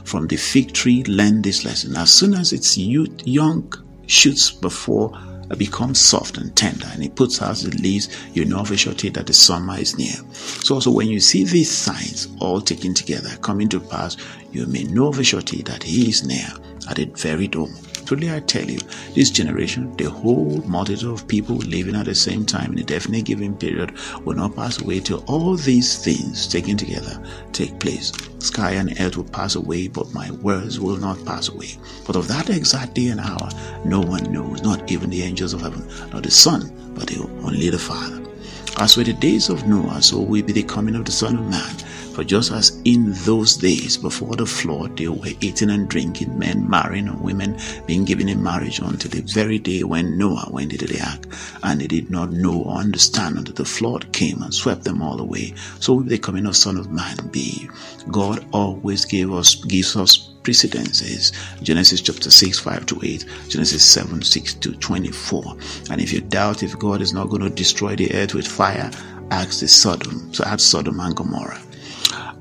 From 0.05 0.27
the 0.27 0.37
fig 0.37 0.73
tree, 0.73 1.03
learn 1.03 1.41
this 1.41 1.65
lesson. 1.65 1.97
As 1.97 2.11
soon 2.11 2.33
as 2.33 2.53
its 2.53 2.77
youth, 2.77 3.27
young 3.27 3.73
shoots 4.07 4.51
before 4.51 5.11
it 5.51 5.59
becomes 5.59 5.99
soft 5.99 6.37
and 6.37 6.55
tender 6.55 6.87
and 6.93 7.03
it 7.03 7.15
puts 7.15 7.41
out 7.41 7.57
the 7.57 7.69
leaves, 7.81 8.07
you 8.33 8.45
know 8.45 8.63
for 8.63 8.77
surety 8.77 9.09
that 9.09 9.27
the 9.27 9.33
summer 9.33 9.77
is 9.77 9.97
near. 9.97 10.15
So 10.33 10.75
also 10.75 10.91
when 10.91 11.09
you 11.09 11.19
see 11.19 11.43
these 11.43 11.69
signs 11.69 12.29
all 12.39 12.61
taken 12.61 12.93
together 12.93 13.35
coming 13.41 13.67
to 13.69 13.79
pass, 13.81 14.15
you 14.51 14.65
may 14.65 14.83
know 14.83 15.11
for 15.11 15.23
surety 15.23 15.61
that 15.63 15.83
he 15.83 16.09
is 16.09 16.25
near 16.25 16.47
at 16.89 16.95
the 16.95 17.05
very 17.05 17.47
door. 17.47 17.67
Truly, 18.05 18.31
I 18.31 18.41
tell 18.41 18.69
you, 18.69 18.79
this 19.15 19.29
generation, 19.29 19.95
the 19.95 20.09
whole 20.09 20.61
multitude 20.67 21.11
of 21.11 21.27
people 21.27 21.55
living 21.55 21.95
at 21.95 22.05
the 22.05 22.15
same 22.15 22.45
time 22.45 22.73
in 22.73 22.79
a 22.79 22.83
definite 22.83 23.25
given 23.25 23.55
period, 23.55 23.93
will 24.25 24.35
not 24.35 24.55
pass 24.55 24.81
away 24.81 24.99
till 24.99 25.23
all 25.27 25.55
these 25.55 26.03
things 26.03 26.47
taken 26.47 26.77
together 26.77 27.21
take 27.53 27.79
place. 27.79 28.11
Sky 28.39 28.71
and 28.71 28.99
earth 28.99 29.15
will 29.15 29.23
pass 29.23 29.55
away, 29.55 29.87
but 29.87 30.13
my 30.13 30.31
words 30.31 30.79
will 30.79 30.97
not 30.97 31.23
pass 31.25 31.49
away. 31.49 31.77
But 32.05 32.15
of 32.15 32.27
that 32.27 32.49
exact 32.49 32.95
day 32.95 33.07
and 33.07 33.21
hour, 33.21 33.49
no 33.85 34.01
one 34.01 34.31
knows, 34.31 34.61
not 34.63 34.91
even 34.91 35.09
the 35.09 35.23
angels 35.23 35.53
of 35.53 35.61
heaven, 35.61 35.87
nor 36.11 36.21
the 36.21 36.31
Son, 36.31 36.71
but 36.95 37.15
only 37.17 37.69
the 37.69 37.79
Father. 37.79 38.21
As 38.77 38.97
were 38.97 39.03
the 39.03 39.13
days 39.13 39.49
of 39.49 39.67
Noah, 39.67 40.01
so 40.01 40.19
will 40.19 40.43
be 40.43 40.51
the 40.51 40.63
coming 40.63 40.95
of 40.95 41.05
the 41.05 41.11
Son 41.11 41.37
of 41.37 41.45
Man. 41.47 41.75
For 42.13 42.23
just 42.23 42.51
as 42.51 42.79
in 42.85 43.11
those 43.25 43.57
days 43.57 43.97
before 43.97 44.35
the 44.35 44.45
flood, 44.45 44.97
they 44.97 45.07
were 45.07 45.31
eating 45.41 45.71
and 45.71 45.89
drinking, 45.89 46.37
men 46.37 46.69
marrying 46.69 47.07
and 47.07 47.19
women 47.19 47.57
being 47.87 48.05
given 48.05 48.29
in 48.29 48.43
marriage 48.43 48.77
until 48.77 49.09
the 49.09 49.21
very 49.21 49.57
day 49.57 49.83
when 49.83 50.15
Noah 50.15 50.47
went 50.51 50.73
into 50.73 50.85
the 50.85 51.01
ark, 51.01 51.25
and 51.63 51.81
they 51.81 51.87
did 51.87 52.11
not 52.11 52.31
know 52.31 52.61
or 52.63 52.77
understand 52.77 53.37
until 53.37 53.55
the 53.55 53.65
flood 53.65 54.11
came 54.13 54.43
and 54.43 54.53
swept 54.53 54.83
them 54.83 55.01
all 55.01 55.19
away. 55.19 55.55
So 55.79 55.93
will 55.93 56.03
the 56.03 56.19
coming 56.19 56.45
of 56.45 56.55
Son 56.55 56.77
of 56.77 56.91
Man 56.91 57.17
be. 57.31 57.67
God 58.11 58.45
always 58.51 59.05
gave 59.05 59.33
us 59.33 59.55
gives 59.55 59.95
us 59.95 60.15
precedences 60.43 61.31
Genesis 61.63 62.01
chapter 62.01 62.29
6, 62.29 62.59
5 62.59 62.85
to 62.87 62.99
8, 63.01 63.25
Genesis 63.49 63.83
7, 63.83 64.21
6 64.21 64.53
to 64.55 64.73
24. 64.75 65.57
And 65.89 65.99
if 65.99 66.13
you 66.13 66.21
doubt 66.21 66.61
if 66.61 66.77
God 66.77 67.01
is 67.01 67.13
not 67.13 67.29
going 67.29 67.41
to 67.41 67.49
destroy 67.49 67.95
the 67.95 68.13
earth 68.13 68.35
with 68.35 68.47
fire, 68.47 68.91
ask 69.31 69.61
the 69.61 69.67
Sodom. 69.67 70.31
So 70.33 70.43
ask 70.43 70.59
Sodom 70.59 70.99
and 70.99 71.15
Gomorrah. 71.15 71.61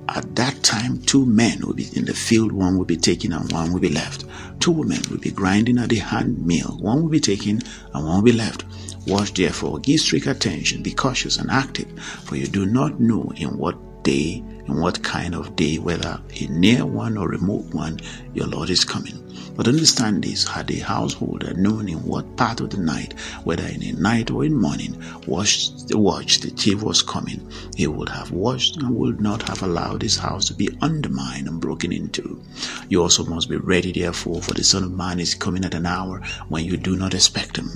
At 0.08 0.34
that 0.36 0.62
time, 0.62 1.00
two 1.02 1.24
men 1.24 1.60
will 1.60 1.74
be 1.74 1.88
in 1.94 2.04
the 2.04 2.14
field, 2.14 2.52
one 2.52 2.76
will 2.76 2.84
be 2.84 2.96
taken 2.96 3.32
and 3.32 3.50
one 3.52 3.72
will 3.72 3.80
be 3.80 3.88
left. 3.88 4.24
Two 4.60 4.72
women 4.72 5.00
will 5.10 5.18
be 5.18 5.30
grinding 5.30 5.78
at 5.78 5.90
the 5.90 5.96
hand 5.96 6.44
mill, 6.44 6.76
one 6.80 7.02
will 7.02 7.08
be 7.08 7.20
taken 7.20 7.60
and 7.94 8.04
one 8.04 8.16
will 8.16 8.22
be 8.22 8.32
left. 8.32 8.64
Watch 9.06 9.34
therefore, 9.34 9.78
give 9.78 10.00
strict 10.00 10.26
attention, 10.26 10.82
be 10.82 10.92
cautious 10.92 11.38
and 11.38 11.50
active, 11.50 11.98
for 12.24 12.36
you 12.36 12.46
do 12.46 12.66
not 12.66 13.00
know 13.00 13.32
in 13.36 13.56
what 13.56 13.76
day, 14.02 14.42
and 14.66 14.80
what 14.80 15.02
kind 15.02 15.34
of 15.34 15.56
day, 15.56 15.78
whether 15.78 16.20
a 16.40 16.46
near 16.46 16.86
one 16.86 17.16
or 17.16 17.28
remote 17.28 17.72
one, 17.74 18.00
your 18.34 18.46
Lord 18.46 18.70
is 18.70 18.84
coming. 18.84 19.18
But 19.54 19.68
understand 19.68 20.24
this, 20.24 20.48
had 20.48 20.70
a 20.70 20.78
householder 20.78 21.52
known 21.54 21.88
in 21.88 21.98
what 22.04 22.36
part 22.36 22.60
of 22.60 22.70
the 22.70 22.78
night, 22.78 23.18
whether 23.44 23.66
in 23.66 23.82
a 23.82 23.92
night 23.92 24.30
or 24.30 24.44
in 24.44 24.54
morning, 24.54 25.02
watched 25.26 25.88
the 25.88 25.98
watch 25.98 26.40
the 26.40 26.50
thief 26.50 26.82
was 26.82 27.02
coming, 27.02 27.46
he 27.76 27.86
would 27.86 28.08
have 28.08 28.30
watched 28.30 28.76
and 28.76 28.96
would 28.96 29.20
not 29.20 29.42
have 29.48 29.62
allowed 29.62 30.02
his 30.02 30.16
house 30.16 30.46
to 30.46 30.54
be 30.54 30.70
undermined 30.80 31.48
and 31.48 31.60
broken 31.60 31.92
into. 31.92 32.40
You 32.88 33.02
also 33.02 33.24
must 33.24 33.50
be 33.50 33.56
ready, 33.56 33.92
therefore, 33.92 34.40
for 34.40 34.54
the 34.54 34.64
Son 34.64 34.84
of 34.84 34.92
Man 34.92 35.20
is 35.20 35.34
coming 35.34 35.64
at 35.64 35.74
an 35.74 35.86
hour 35.86 36.22
when 36.48 36.64
you 36.64 36.76
do 36.76 36.96
not 36.96 37.14
expect 37.14 37.56
him. 37.56 37.70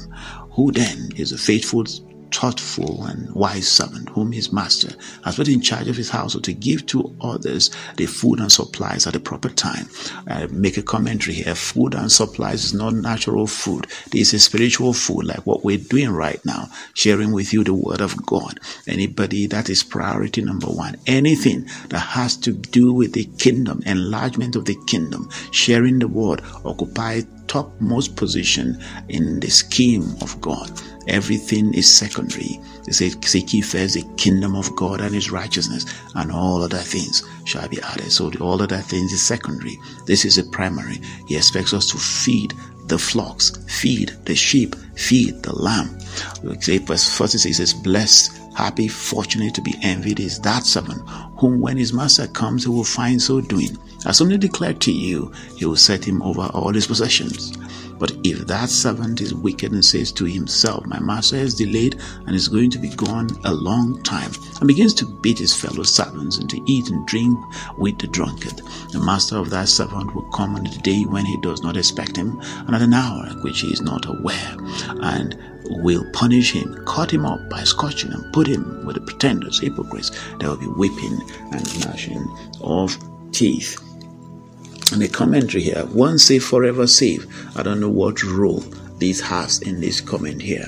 Who 0.52 0.72
then 0.72 1.10
is 1.16 1.32
a 1.32 1.38
faithful 1.38 1.84
thoughtful 2.30 3.04
and 3.04 3.32
wise 3.34 3.68
servant 3.68 4.08
whom 4.10 4.32
his 4.32 4.52
master 4.52 4.94
has 5.24 5.36
put 5.36 5.48
in 5.48 5.60
charge 5.60 5.88
of 5.88 5.96
his 5.96 6.10
household 6.10 6.44
to 6.44 6.52
give 6.52 6.86
to 6.86 7.14
others 7.20 7.70
the 7.96 8.06
food 8.06 8.40
and 8.40 8.50
supplies 8.52 9.06
at 9.06 9.12
the 9.12 9.20
proper 9.20 9.48
time. 9.48 9.88
I 10.26 10.46
make 10.46 10.76
a 10.76 10.82
commentary 10.82 11.36
here. 11.36 11.54
Food 11.54 11.94
and 11.94 12.10
supplies 12.10 12.64
is 12.64 12.74
not 12.74 12.94
natural 12.94 13.46
food. 13.46 13.86
This 14.10 14.34
is 14.34 14.44
spiritual 14.44 14.92
food 14.92 15.24
like 15.24 15.46
what 15.46 15.64
we're 15.64 15.78
doing 15.78 16.10
right 16.10 16.44
now, 16.44 16.68
sharing 16.94 17.32
with 17.32 17.52
you 17.52 17.64
the 17.64 17.74
word 17.74 18.00
of 18.00 18.24
God. 18.26 18.60
Anybody 18.86 19.46
that 19.46 19.68
is 19.68 19.82
priority 19.82 20.42
number 20.42 20.68
one. 20.68 20.96
Anything 21.06 21.68
that 21.88 21.98
has 21.98 22.36
to 22.38 22.52
do 22.52 22.92
with 22.92 23.12
the 23.12 23.24
kingdom, 23.38 23.82
enlargement 23.86 24.56
of 24.56 24.64
the 24.64 24.76
kingdom, 24.86 25.30
sharing 25.50 25.98
the 25.98 26.08
word, 26.08 26.42
occupy 26.64 27.22
topmost 27.46 28.16
position 28.16 28.82
in 29.08 29.40
the 29.40 29.50
scheme 29.50 30.14
of 30.20 30.40
God. 30.40 30.70
Everything 31.08 31.72
is 31.74 31.92
secondary. 31.92 32.60
They 32.84 32.92
say, 32.92 33.10
Seek 33.10 33.54
ye 33.54 33.60
first 33.60 33.94
the 33.94 34.02
kingdom 34.16 34.56
of 34.56 34.74
God 34.76 35.00
and 35.00 35.14
his 35.14 35.30
righteousness, 35.30 35.86
and 36.14 36.32
all 36.32 36.62
other 36.62 36.78
things 36.78 37.22
shall 37.44 37.68
be 37.68 37.80
added. 37.80 38.10
So 38.10 38.30
the, 38.30 38.40
all 38.40 38.60
other 38.60 38.78
things 38.78 39.12
is 39.12 39.22
secondary. 39.22 39.78
This 40.04 40.24
is 40.24 40.36
the 40.36 40.44
primary. 40.44 41.00
He 41.26 41.36
expects 41.36 41.72
us 41.72 41.90
to 41.90 41.98
feed 41.98 42.54
the 42.86 42.98
flocks, 42.98 43.50
feed 43.68 44.10
the 44.24 44.34
sheep, 44.34 44.76
feed 44.96 45.42
the 45.42 45.54
lamb. 45.54 45.98
Say 46.60 46.78
verse 46.78 47.16
46 47.16 47.56
says, 47.56 47.74
Blessed, 47.74 48.38
happy, 48.56 48.88
fortunate 48.88 49.54
to 49.54 49.62
be 49.62 49.74
envied 49.82 50.20
is 50.20 50.40
that 50.40 50.64
servant 50.64 51.02
whom 51.38 51.60
when 51.60 51.76
his 51.76 51.92
master 51.92 52.26
comes 52.28 52.64
he 52.64 52.70
will 52.70 52.84
find 52.84 53.20
so 53.20 53.40
doing. 53.40 53.76
As 54.06 54.20
only 54.20 54.38
declared 54.38 54.80
to 54.82 54.92
you, 54.92 55.32
he 55.56 55.66
will 55.66 55.76
set 55.76 56.04
him 56.04 56.22
over 56.22 56.42
all 56.54 56.72
his 56.72 56.86
possessions. 56.86 57.56
But 57.98 58.12
if 58.24 58.46
that 58.46 58.68
servant 58.68 59.20
is 59.20 59.34
wicked 59.34 59.72
and 59.72 59.84
says 59.84 60.12
to 60.12 60.24
himself, 60.24 60.84
My 60.86 61.00
master 61.00 61.36
is 61.36 61.54
delayed 61.54 61.96
and 62.26 62.34
is 62.34 62.48
going 62.48 62.70
to 62.70 62.78
be 62.78 62.90
gone 62.90 63.28
a 63.44 63.52
long 63.52 64.02
time, 64.02 64.32
and 64.58 64.68
begins 64.68 64.94
to 64.94 65.06
beat 65.20 65.38
his 65.38 65.54
fellow 65.54 65.82
servants 65.82 66.38
and 66.38 66.48
to 66.50 66.60
eat 66.66 66.88
and 66.90 67.06
drink 67.06 67.38
with 67.78 67.98
the 67.98 68.06
drunkard, 68.08 68.60
the 68.92 68.98
master 68.98 69.36
of 69.36 69.50
that 69.50 69.68
servant 69.68 70.14
will 70.14 70.30
come 70.30 70.56
on 70.56 70.64
the 70.64 70.78
day 70.82 71.02
when 71.02 71.24
he 71.24 71.40
does 71.40 71.62
not 71.62 71.76
expect 71.76 72.16
him, 72.16 72.40
and 72.66 72.74
at 72.74 72.82
an 72.82 72.94
hour 72.94 73.26
at 73.26 73.42
which 73.42 73.60
he 73.60 73.68
is 73.68 73.80
not 73.80 74.06
aware, 74.06 74.56
and 75.02 75.38
will 75.64 76.04
punish 76.12 76.52
him, 76.52 76.84
cut 76.86 77.10
him 77.10 77.26
up 77.26 77.48
by 77.48 77.64
scorching, 77.64 78.12
and 78.12 78.32
put 78.32 78.46
him 78.46 78.84
with 78.84 78.94
the 78.94 79.00
pretenders, 79.00 79.60
hypocrites. 79.60 80.10
There 80.38 80.48
will 80.48 80.56
be 80.56 80.66
weeping 80.66 81.20
and 81.52 81.80
gnashing 81.84 82.24
of 82.60 82.96
teeth 83.32 83.85
and 84.92 85.02
a 85.02 85.08
commentary 85.08 85.64
here. 85.64 85.84
One 85.86 86.18
save, 86.18 86.44
forever 86.44 86.86
save. 86.86 87.26
I 87.56 87.62
don't 87.62 87.80
know 87.80 87.90
what 87.90 88.22
role 88.22 88.62
this 88.98 89.20
has 89.20 89.60
in 89.62 89.80
this 89.80 90.00
comment 90.00 90.40
here. 90.40 90.66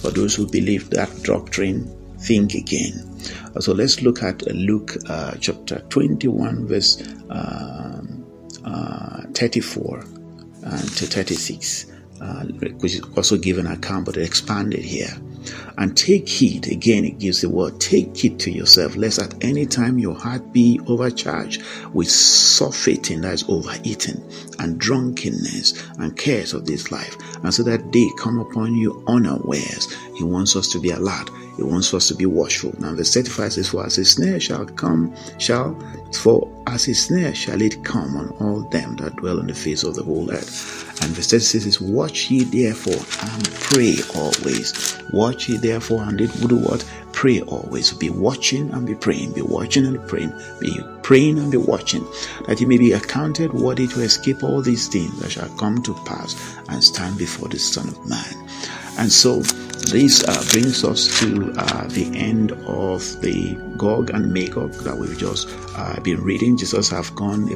For 0.00 0.10
those 0.10 0.34
who 0.34 0.46
believe 0.46 0.90
that 0.90 1.22
doctrine, 1.22 1.96
think 2.20 2.54
again. 2.54 3.18
So 3.60 3.72
let's 3.72 4.02
look 4.02 4.22
at 4.22 4.42
Luke 4.46 4.96
uh, 5.08 5.34
chapter 5.40 5.80
21, 5.88 6.66
verse 6.66 7.02
um, 7.30 8.24
uh, 8.64 9.22
34 9.34 10.00
and 10.62 10.96
to 10.96 11.06
36, 11.06 11.86
uh, 12.20 12.44
which 12.44 12.94
is 12.94 13.02
also 13.16 13.36
given 13.36 13.66
account 13.66 14.06
but 14.06 14.16
expanded 14.16 14.84
here. 14.84 15.16
And 15.80 15.96
take 15.96 16.28
heed, 16.28 16.68
again, 16.70 17.06
it 17.06 17.18
gives 17.18 17.40
the 17.40 17.48
word, 17.48 17.80
take 17.80 18.14
heed 18.14 18.38
to 18.40 18.50
yourself, 18.50 18.96
lest 18.96 19.18
at 19.18 19.42
any 19.42 19.64
time 19.64 19.98
your 19.98 20.14
heart 20.14 20.52
be 20.52 20.78
overcharged 20.86 21.62
with 21.94 22.10
surfeiting 22.10 23.22
that 23.22 23.32
is 23.32 23.44
overeating, 23.48 24.22
and 24.58 24.78
drunkenness, 24.78 25.82
and 25.98 26.18
cares 26.18 26.52
of 26.52 26.66
this 26.66 26.92
life, 26.92 27.16
and 27.42 27.54
so 27.54 27.62
that 27.62 27.92
they 27.92 28.06
come 28.18 28.38
upon 28.38 28.74
you 28.74 29.02
unawares. 29.08 29.90
He 30.18 30.22
wants 30.22 30.54
us 30.54 30.68
to 30.72 30.78
be 30.78 30.90
alert. 30.90 31.30
He 31.56 31.62
wants 31.62 31.94
us 31.94 32.08
to 32.08 32.14
be 32.14 32.26
watchful. 32.26 32.74
Now, 32.78 32.94
verse 32.94 33.14
35 33.14 33.52
says, 33.54 33.68
For 33.70 33.86
as 33.86 33.96
a 33.96 34.04
snare 34.04 34.38
shall 34.38 34.66
come, 34.66 35.16
shall, 35.38 35.74
for 36.12 36.46
as 36.66 36.88
a 36.88 36.94
snare 36.94 37.34
shall 37.34 37.60
it 37.62 37.82
come 37.84 38.16
on 38.16 38.28
all 38.38 38.60
them 38.68 38.96
that 38.96 39.16
dwell 39.16 39.40
on 39.40 39.46
the 39.46 39.54
face 39.54 39.82
of 39.82 39.94
the 39.94 40.02
whole 40.02 40.30
earth. 40.30 41.02
And 41.02 41.10
verse 41.12 41.30
36 41.30 41.64
says, 41.64 41.80
Watch 41.80 42.30
ye 42.30 42.44
therefore 42.44 42.92
and 42.94 43.50
pray 43.52 43.96
always. 44.14 44.98
Watch 45.12 45.48
ye 45.48 45.56
therefore 45.56 45.69
and 45.72 46.20
it 46.20 46.34
would 46.40 46.52
what? 46.52 46.84
Pray 47.12 47.40
always. 47.42 47.92
Be 47.92 48.10
watching 48.10 48.70
and 48.70 48.86
be 48.86 48.94
praying. 48.94 49.32
Be 49.32 49.42
watching 49.42 49.86
and 49.86 50.06
praying. 50.08 50.32
Be 50.60 50.78
praying 51.02 51.38
and 51.38 51.50
be 51.50 51.58
watching. 51.58 52.06
That 52.46 52.60
ye 52.60 52.66
may 52.66 52.78
be 52.78 52.92
accounted 52.92 53.52
worthy 53.52 53.86
to 53.88 54.00
escape 54.00 54.42
all 54.42 54.62
these 54.62 54.88
things 54.88 55.18
that 55.20 55.32
shall 55.32 55.48
come 55.56 55.82
to 55.82 55.94
pass 56.04 56.34
and 56.68 56.82
stand 56.82 57.18
before 57.18 57.48
the 57.48 57.58
Son 57.58 57.88
of 57.88 58.06
Man. 58.06 58.48
And 58.98 59.10
so 59.10 59.42
this 59.90 60.22
uh, 60.22 60.44
brings 60.52 60.84
us 60.84 61.18
to 61.18 61.52
uh, 61.56 61.86
the 61.88 62.10
end 62.14 62.52
of 62.52 63.20
the 63.22 63.54
Gog 63.76 64.10
and 64.10 64.32
Magog 64.32 64.72
that 64.84 64.96
we've 64.96 65.18
just 65.18 65.48
uh, 65.74 65.98
been 66.00 66.22
reading. 66.22 66.56
Jesus 66.56 66.88
have 66.90 67.12
gone 67.16 67.48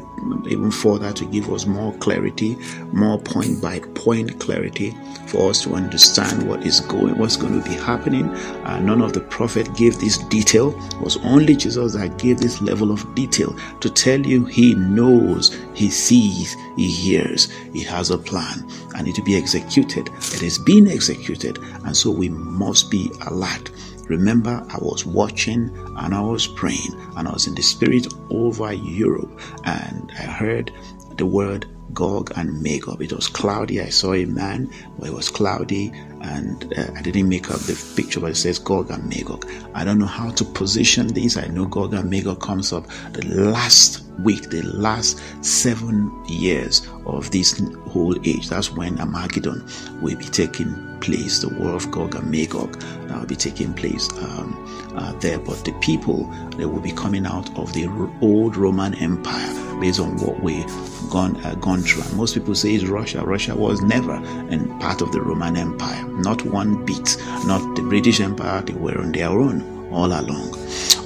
even 0.49 0.71
further 0.71 1.13
to 1.13 1.25
give 1.27 1.51
us 1.53 1.67
more 1.67 1.93
clarity, 1.99 2.57
more 2.93 3.21
point 3.21 3.63
by 3.63 3.79
point 3.95 4.41
clarity 4.41 4.97
for 5.27 5.51
us 5.51 5.63
to 5.63 5.75
understand 5.75 6.49
what 6.49 6.67
is 6.67 6.81
going, 6.81 7.17
what's 7.19 7.37
going 7.37 7.63
to 7.63 7.69
be 7.69 7.77
happening. 7.77 8.29
Uh, 8.65 8.81
none 8.81 9.01
of 9.01 9.13
the 9.13 9.21
prophet 9.21 9.73
gave 9.75 10.01
this 10.01 10.19
detail. 10.19 10.77
It 10.93 11.01
was 11.01 11.17
only 11.19 11.55
Jesus 11.55 11.95
that 11.95 12.19
gave 12.19 12.39
this 12.39 12.61
level 12.61 12.91
of 12.91 13.15
detail 13.15 13.57
to 13.81 13.91
tell 13.91 14.21
you 14.21 14.45
he 14.45 14.75
knows, 14.75 15.57
he 15.75 15.91
sees, 15.91 16.57
he 16.77 16.89
hears, 16.91 17.51
he 17.73 17.83
has 17.83 18.11
a 18.11 18.19
plan, 18.19 18.69
and 18.95 19.09
it 19.09 19.15
to 19.17 19.23
be 19.23 19.37
executed. 19.37 20.09
It 20.09 20.43
is 20.43 20.59
being 20.59 20.89
executed, 20.89 21.59
and 21.85 21.97
so 21.97 22.11
we 22.11 22.29
must 22.29 22.91
be 22.91 23.11
alert. 23.27 23.71
Remember, 24.09 24.65
I 24.69 24.79
was 24.79 25.07
watching 25.07 25.71
and 25.97 26.15
I 26.15 26.21
was 26.21 26.47
praying, 26.47 26.95
and 27.17 27.27
I 27.27 27.33
was 27.33 27.47
in 27.47 27.55
the 27.55 27.63
spirit 27.63 28.07
over 28.31 28.73
Europe, 28.73 29.41
and 29.65 30.13
I 30.13 30.23
heard 30.23 30.73
the 31.17 31.27
word 31.27 31.67
Gog 31.95 32.33
and 32.37 32.63
Magog. 32.63 33.01
It 33.01 33.13
was 33.13 33.29
cloudy. 33.29 33.81
I 33.81 33.89
saw 33.89 34.13
a 34.13 34.25
man 34.25 34.67
where 34.97 35.11
it 35.11 35.15
was 35.15 35.31
cloudy 35.31 35.93
and 36.21 36.73
uh, 36.77 36.91
I 36.97 37.03
didn't 37.03 37.29
make 37.29 37.51
up 37.51 37.61
the 37.61 37.81
picture, 37.97 38.21
but 38.21 38.33
it 38.33 38.37
says 38.37 38.59
Gog 38.59 38.91
and 38.91 39.09
Magog. 39.09 39.47
I 39.75 39.85
don't 39.85 39.99
know 39.99 40.07
how 40.07 40.31
to 40.31 40.45
position 40.45 41.09
these. 41.09 41.37
I 41.37 41.47
know 41.47 41.67
Gog 41.67 41.95
and 41.95 42.11
Magog 42.11 42.41
comes 42.41 42.73
up 42.73 42.87
the 43.13 43.27
last 43.27 44.03
week, 44.21 44.51
the 44.51 44.63
last 44.63 45.21
seven 45.45 46.11
years 46.27 46.87
of 47.07 47.31
this 47.31 47.61
whole 47.89 48.17
age. 48.27 48.49
That's 48.49 48.71
when 48.71 49.01
Armageddon 49.01 49.67
will 50.01 50.17
be 50.17 50.25
taking 50.25 50.99
place, 51.01 51.41
the 51.41 51.49
war 51.51 51.75
of 51.75 51.91
Gog 51.91 52.15
and 52.15 52.31
Magog 52.31 52.83
will 53.11 53.27
be 53.27 53.37
taking 53.37 53.73
place 53.75 54.11
um, 54.19 54.93
uh, 54.97 55.13
there. 55.21 55.39
But 55.39 55.65
the 55.65 55.73
people 55.81 56.25
that 56.57 56.69
will 56.69 56.81
be 56.81 56.93
coming 56.93 57.27
out 57.27 57.57
of 57.59 57.73
the 57.73 57.87
old 58.21 58.57
Roman 58.57 58.95
Empire 58.95 59.64
based 59.81 60.01
on 60.01 60.17
what 60.19 60.43
we've 60.43 60.67
gone 61.11 61.37
uh, 61.45 61.55
gone 61.57 61.83
through. 61.83 62.03
And 62.03 62.17
most 62.17 62.35
people 62.35 62.55
say 62.55 62.75
it's 62.75 62.85
Russia. 62.85 63.25
Russia 63.25 63.55
was 63.55 63.81
never 63.83 64.15
in 64.51 64.79
part 64.79 65.03
of 65.03 65.13
the 65.13 65.21
Roman 65.21 65.57
Empire, 65.57 66.05
not 66.09 66.43
one 66.43 66.85
bit. 66.85 67.17
Not 67.47 67.77
the 67.77 67.83
British 67.83 68.21
Empire. 68.21 68.63
They 68.63 68.75
were 68.75 68.99
on 68.99 69.13
their 69.13 69.31
own 69.31 69.75
all 69.93 70.07
along. 70.07 70.55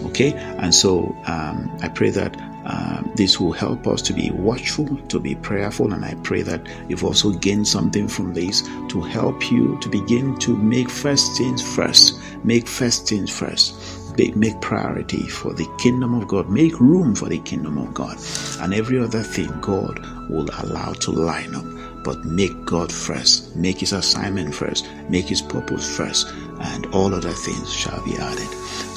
Okay, 0.06 0.32
and 0.32 0.74
so 0.74 1.14
um, 1.26 1.70
I 1.82 1.88
pray 1.88 2.10
that 2.10 2.36
um, 2.68 3.10
this 3.16 3.40
will 3.40 3.52
help 3.52 3.86
us 3.86 4.02
to 4.02 4.12
be 4.12 4.30
watchful, 4.30 4.86
to 5.08 5.18
be 5.18 5.34
prayerful, 5.34 5.92
and 5.92 6.04
I 6.04 6.14
pray 6.22 6.42
that 6.42 6.66
you've 6.88 7.04
also 7.04 7.30
gained 7.30 7.66
something 7.66 8.08
from 8.08 8.34
this 8.34 8.62
to 8.88 9.00
help 9.00 9.50
you 9.50 9.78
to 9.80 9.88
begin 9.88 10.38
to 10.40 10.56
make 10.56 10.90
first 10.90 11.36
things 11.38 11.62
first. 11.62 12.20
Make 12.44 12.68
first 12.68 13.08
things 13.08 13.30
first. 13.30 13.74
Make, 14.18 14.60
priority 14.60 15.28
for 15.28 15.52
the 15.54 15.68
kingdom 15.78 16.12
of 16.12 16.26
God. 16.26 16.50
Make 16.50 16.80
room 16.80 17.14
for 17.14 17.28
the 17.28 17.38
kingdom 17.38 17.78
of 17.78 17.94
God. 17.94 18.18
And 18.60 18.74
every 18.74 18.98
other 18.98 19.22
thing 19.22 19.48
God 19.60 20.04
will 20.28 20.48
allow 20.58 20.92
to 20.94 21.12
line 21.12 21.54
up 21.54 21.64
but 22.04 22.24
make 22.24 22.64
God 22.64 22.90
first, 22.90 23.54
make 23.54 23.80
His 23.80 23.92
assignment 23.92 24.54
first, 24.54 24.88
make 25.08 25.26
His 25.26 25.42
purpose 25.42 25.96
first, 25.96 26.32
and 26.60 26.86
all 26.94 27.14
other 27.14 27.32
things 27.32 27.72
shall 27.72 28.02
be 28.04 28.16
added. 28.16 28.48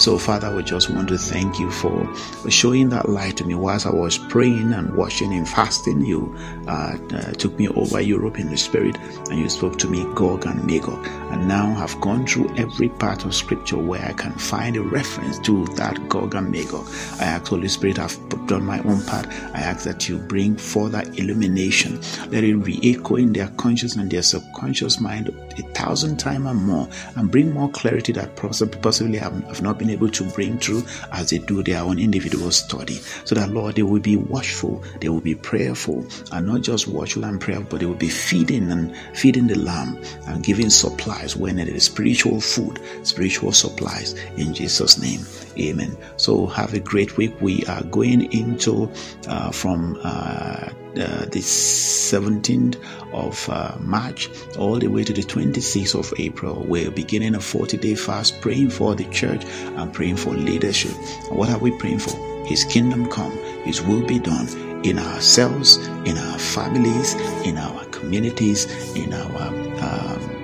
So, 0.01 0.17
Father, 0.17 0.55
we 0.55 0.63
just 0.63 0.89
want 0.89 1.09
to 1.09 1.17
thank 1.17 1.59
you 1.59 1.69
for 1.69 2.11
showing 2.49 2.89
that 2.89 3.07
light 3.07 3.37
to 3.37 3.45
me 3.45 3.53
whilst 3.53 3.85
I 3.85 3.91
was 3.91 4.17
praying 4.17 4.73
and 4.73 4.95
watching 4.95 5.31
and 5.31 5.47
fasting. 5.47 6.03
You 6.03 6.35
uh, 6.67 6.97
uh, 7.13 7.31
took 7.33 7.57
me 7.59 7.67
over 7.67 8.01
Europe 8.01 8.39
in 8.39 8.49
the 8.49 8.57
Spirit 8.57 8.97
and 9.29 9.37
you 9.37 9.47
spoke 9.47 9.77
to 9.79 9.87
me, 9.87 10.03
Gog 10.15 10.45
and 10.47 10.65
Magog. 10.65 11.05
And 11.31 11.47
now 11.47 11.75
I've 11.77 11.99
gone 12.01 12.25
through 12.25 12.55
every 12.57 12.89
part 12.89 13.25
of 13.25 13.35
Scripture 13.35 13.77
where 13.77 14.03
I 14.03 14.13
can 14.13 14.31
find 14.33 14.75
a 14.75 14.81
reference 14.81 15.37
to 15.39 15.65
that 15.75 16.09
Gog 16.09 16.33
and 16.33 16.51
Magog. 16.51 16.87
I 17.19 17.25
ask, 17.25 17.47
Holy 17.47 17.67
Spirit, 17.67 17.99
I've 17.99 18.17
done 18.47 18.65
my 18.65 18.79
own 18.79 19.03
part. 19.05 19.27
I 19.27 19.59
ask 19.59 19.85
that 19.85 20.09
you 20.09 20.17
bring 20.17 20.55
further 20.55 21.03
illumination. 21.13 22.01
Let 22.29 22.43
it 22.43 22.55
re 22.55 22.79
echo 22.83 23.17
in 23.17 23.33
their 23.33 23.49
conscious 23.49 23.95
and 23.95 24.09
their 24.09 24.23
subconscious 24.23 24.99
mind 24.99 25.29
a 25.29 25.61
thousand 25.73 26.17
times 26.17 26.47
and 26.47 26.65
more 26.65 26.87
and 27.15 27.29
bring 27.31 27.50
more 27.51 27.69
clarity 27.71 28.11
that 28.13 28.35
possibly 28.35 29.17
have 29.17 29.61
not 29.61 29.77
been 29.77 29.89
able 29.89 30.09
to 30.09 30.23
bring 30.23 30.57
through 30.57 30.83
as 31.11 31.29
they 31.29 31.37
do 31.37 31.63
their 31.63 31.81
own 31.81 31.99
individual 31.99 32.51
study. 32.51 32.95
So 33.25 33.35
that, 33.35 33.49
Lord, 33.49 33.75
they 33.75 33.83
will 33.83 33.99
be 33.99 34.15
watchful, 34.15 34.83
they 34.99 35.09
will 35.09 35.21
be 35.21 35.35
prayerful, 35.35 36.05
and 36.31 36.47
not 36.47 36.61
just 36.61 36.87
watchful 36.87 37.25
and 37.25 37.39
prayerful, 37.39 37.67
but 37.69 37.79
they 37.79 37.85
will 37.85 37.95
be 37.95 38.09
feeding 38.09 38.71
and 38.71 38.95
feeding 39.13 39.47
the 39.47 39.59
lamb 39.59 40.01
and 40.27 40.43
giving 40.43 40.69
supplies 40.69 41.35
when 41.35 41.59
it 41.59 41.67
is 41.67 41.83
spiritual 41.85 42.41
food, 42.41 42.79
spiritual 43.03 43.51
supplies 43.51 44.13
in 44.37 44.53
Jesus' 44.53 44.97
name. 44.99 45.21
Amen. 45.59 45.97
So 46.17 46.45
have 46.47 46.73
a 46.73 46.79
great 46.79 47.17
week. 47.17 47.39
We 47.41 47.65
are 47.65 47.83
going 47.83 48.31
into 48.31 48.89
uh, 49.27 49.51
from 49.51 49.99
uh, 50.03 50.69
uh, 50.91 51.25
the 51.25 51.39
17th 51.39 52.77
of 53.13 53.49
uh, 53.49 53.75
March 53.79 54.29
all 54.57 54.77
the 54.77 54.87
way 54.87 55.03
to 55.03 55.13
the 55.13 55.23
26th 55.23 55.97
of 55.97 56.13
April. 56.19 56.65
We're 56.67 56.91
beginning 56.91 57.35
a 57.35 57.39
40 57.39 57.77
day 57.77 57.95
fast 57.95 58.41
praying 58.41 58.71
for 58.71 58.95
the 58.95 59.05
church 59.05 59.45
and 59.45 59.93
praying 59.93 60.17
for 60.17 60.31
leadership. 60.33 60.91
What 61.29 61.49
are 61.49 61.57
we 61.57 61.71
praying 61.77 61.99
for? 61.99 62.15
His 62.45 62.63
kingdom 62.65 63.09
come, 63.09 63.31
His 63.63 63.81
will 63.81 64.05
be 64.05 64.19
done 64.19 64.47
in 64.83 64.99
ourselves, 64.99 65.77
in 66.05 66.17
our 66.17 66.39
families, 66.39 67.13
in 67.45 67.57
our 67.57 67.85
communities, 67.85 68.65
in 68.95 69.13
our 69.13 69.47
um, 69.81 70.41